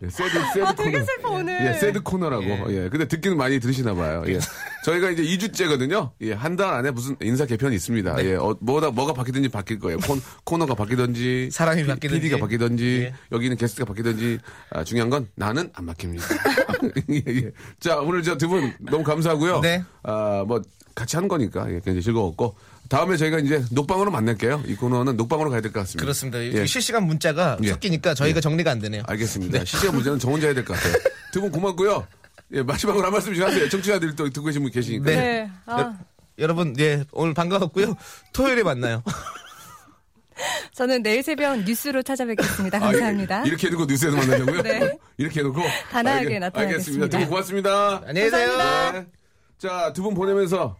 [0.03, 1.05] 예, 새드, 새드 아, 되게 코너.
[1.05, 1.65] 슬퍼, 오늘.
[1.65, 2.45] 예, 새드 코너라고.
[2.73, 2.87] 예.
[2.89, 4.23] 근데 듣기는 많이 들으시나 봐요.
[4.27, 4.39] 예.
[4.83, 6.11] 저희가 이제 2주째거든요.
[6.21, 8.15] 예, 한 달 안에 무슨 인사 개편이 있습니다.
[8.17, 8.25] 네.
[8.25, 9.97] 예, 어, 뭐다, 뭐가 바뀌든지 바뀔 거예요.
[9.99, 11.49] 콘, 코너가 바뀌든지.
[11.51, 12.21] 사람이 피- 바뀌든지.
[12.21, 12.85] PD가 바뀌든지.
[13.05, 13.13] 예.
[13.31, 14.37] 여기는 게스트가 바뀌든지.
[14.71, 16.21] 아, 중요한 건 나는 안 바뀝니다.
[17.09, 17.51] 예, 예.
[17.79, 19.61] 자, 오늘 저 두 분 너무 감사하고요.
[19.61, 19.83] 네.
[20.03, 20.61] 아, 뭐,
[20.95, 22.55] 같이 하는 거니까 예, 굉장히 즐거웠고.
[22.89, 24.63] 다음에 저희가 이제 녹방으로 만날게요.
[24.67, 26.01] 이 코너는 녹방으로 가야 될 것 같습니다.
[26.03, 26.43] 그렇습니다.
[26.43, 26.65] 예.
[26.65, 27.69] 실시간 문자가 예.
[27.69, 29.03] 섞이니까 저희가 정리가 안 되네요.
[29.07, 29.65] 알겠습니다.
[29.65, 30.93] 시시한 문제는 저 혼자 해야 될 것 같아요.
[31.33, 32.07] 두 분 고맙고요.
[32.53, 33.67] 예, 마지막으로 한 말씀 좀 하세요.
[33.67, 35.05] 청취자들이 또 듣고 계신 분 계시니까.
[35.05, 35.15] 네.
[35.17, 35.51] 네.
[35.65, 35.97] 아,
[36.39, 37.95] 여러분, 예, 오늘 반가웠고요.
[38.31, 39.03] 토요일에 만나요.
[40.73, 42.77] 저는 내일 새벽 뉴스로 찾아뵙겠습니다.
[42.77, 43.43] 아, 감사합니다.
[43.43, 44.61] 이- 이렇게 해놓고 뉴스에서 만나자고요?
[44.61, 44.97] 네.
[45.17, 45.61] 이렇게 해놓고.
[45.91, 46.61] 단아하게 알겠- 나타나겠습니다.
[47.05, 47.07] 알겠습니다.
[47.09, 48.01] 두 분 고맙습니다.
[48.05, 48.57] 안녕히 계세요.
[48.93, 49.05] 네.
[49.57, 50.77] 자, 두 분 보내면서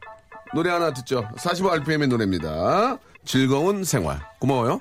[0.54, 1.28] 노래 하나 듣죠.
[1.38, 2.98] 45rpm의 노래입니다.
[3.26, 4.20] 즐거운 생활.
[4.40, 4.78] 고마워요.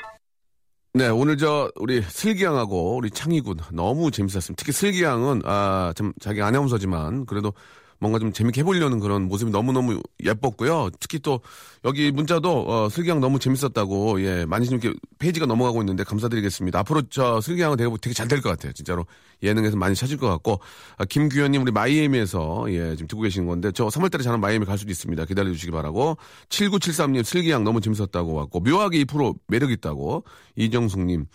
[0.94, 4.54] 네, 오늘 저, 우리 슬기양하고 우리 창희군 너무 재밌었습니다.
[4.58, 7.52] 특히 슬기양은, 아, 참, 자기 아나운서지만 그래도
[7.98, 10.90] 뭔가 좀 재밌게 해보려는 그런 모습이 너무너무 예뻤고요.
[11.00, 11.40] 특히 또
[11.84, 16.78] 여기 문자도 어, 슬기양 너무 재밌었다고 예 많이 좀 이렇게 페이지가 넘어가고 있는데 감사드리겠습니다.
[16.80, 18.72] 앞으로 저 슬기양은 되게, 되게 잘 될 것 같아요.
[18.72, 19.06] 진짜로
[19.42, 20.60] 예능에서 많이 찾을 것 같고
[20.98, 24.90] 아, 김규현님 우리 마이애미에서 예 지금 듣고 계시는 건데 저 3월달에 저는 마이애미 갈 수도
[24.90, 25.24] 있습니다.
[25.24, 26.16] 기다려 주시기 바라고
[26.48, 30.24] 7973님 슬기양 너무 재밌었다고 왔고 묘하게 2% 매력 있다고
[30.56, 31.26] 이정숙님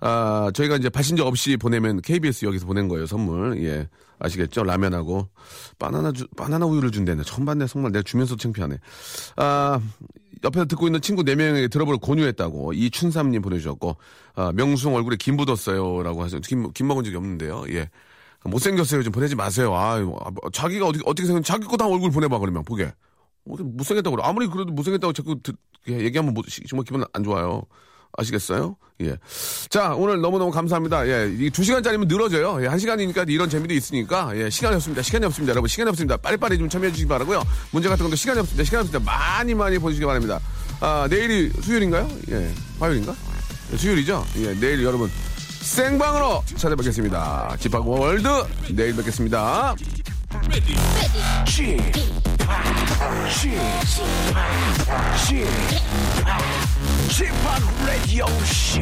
[0.00, 3.62] 아, 저희가 이제 발신자 없이 보내면 KBS 여기서 보낸 거예요, 선물.
[3.64, 3.88] 예.
[4.22, 4.64] 아시겠죠?
[4.64, 5.28] 라면하고
[5.78, 7.22] 바나나 주, 바나나 우유를 준대네.
[7.24, 7.66] 처음 봤네.
[7.66, 8.76] 정말 내가 주면서 창피하네.
[9.36, 9.80] 아,
[10.44, 13.96] 옆에서 듣고 있는 친구 4명에게 들어볼 권유했다고 이춘삼님 보내주셨고,
[14.34, 16.02] 아, 명수형 얼굴에 김 묻었어요.
[16.02, 16.40] 라고 하죠.
[16.40, 17.64] 김, 김 먹은 적이 없는데요.
[17.70, 17.88] 예.
[18.44, 19.02] 못생겼어요.
[19.02, 19.74] 좀 보내지 마세요.
[19.74, 19.98] 아,
[20.52, 22.92] 자기가 어떻게, 어떻게 생겼, 자기 거 다 얼굴 보내봐, 그러면, 보게.
[23.48, 24.26] 어떻게 못생겼다고 그래.
[24.26, 25.56] 아무리 그래도 못생겼다고 자꾸 듣,
[25.88, 27.62] 얘기하면 뭐, 정말 기분 안 좋아요.
[28.16, 28.76] 아시겠어요?
[29.02, 29.16] 예.
[29.70, 31.06] 자, 오늘 너무너무 감사합니다.
[31.08, 31.32] 예.
[31.38, 32.62] 이 두 시간짜리면 늘어져요.
[32.62, 32.66] 예.
[32.66, 34.32] 한 시간이니까 이런 재미도 있으니까.
[34.36, 34.50] 예.
[34.50, 35.02] 시간이 없습니다.
[35.02, 35.50] 시간이 없습니다.
[35.52, 36.16] 여러분, 시간이 없습니다.
[36.18, 38.64] 빨리빨리 좀 참여해 주시기 바라고요 문제 같은 것도 시간이 없습니다.
[38.64, 39.10] 시간이 없습니다.
[39.10, 40.38] 많이 많이 보내주시기 바랍니다.
[40.80, 42.08] 아, 내일이 수요일인가요?
[42.30, 42.52] 예.
[42.78, 43.14] 화요일인가?
[43.72, 44.26] 예, 수요일이죠?
[44.36, 44.54] 예.
[44.54, 45.10] 내일 여러분,
[45.62, 47.56] 생방으로 찾아뵙겠습니다.
[47.58, 48.28] 집합 월드,
[48.70, 49.74] 내일 뵙겠습니다.
[57.08, 58.80] 지팍 라디오 쇼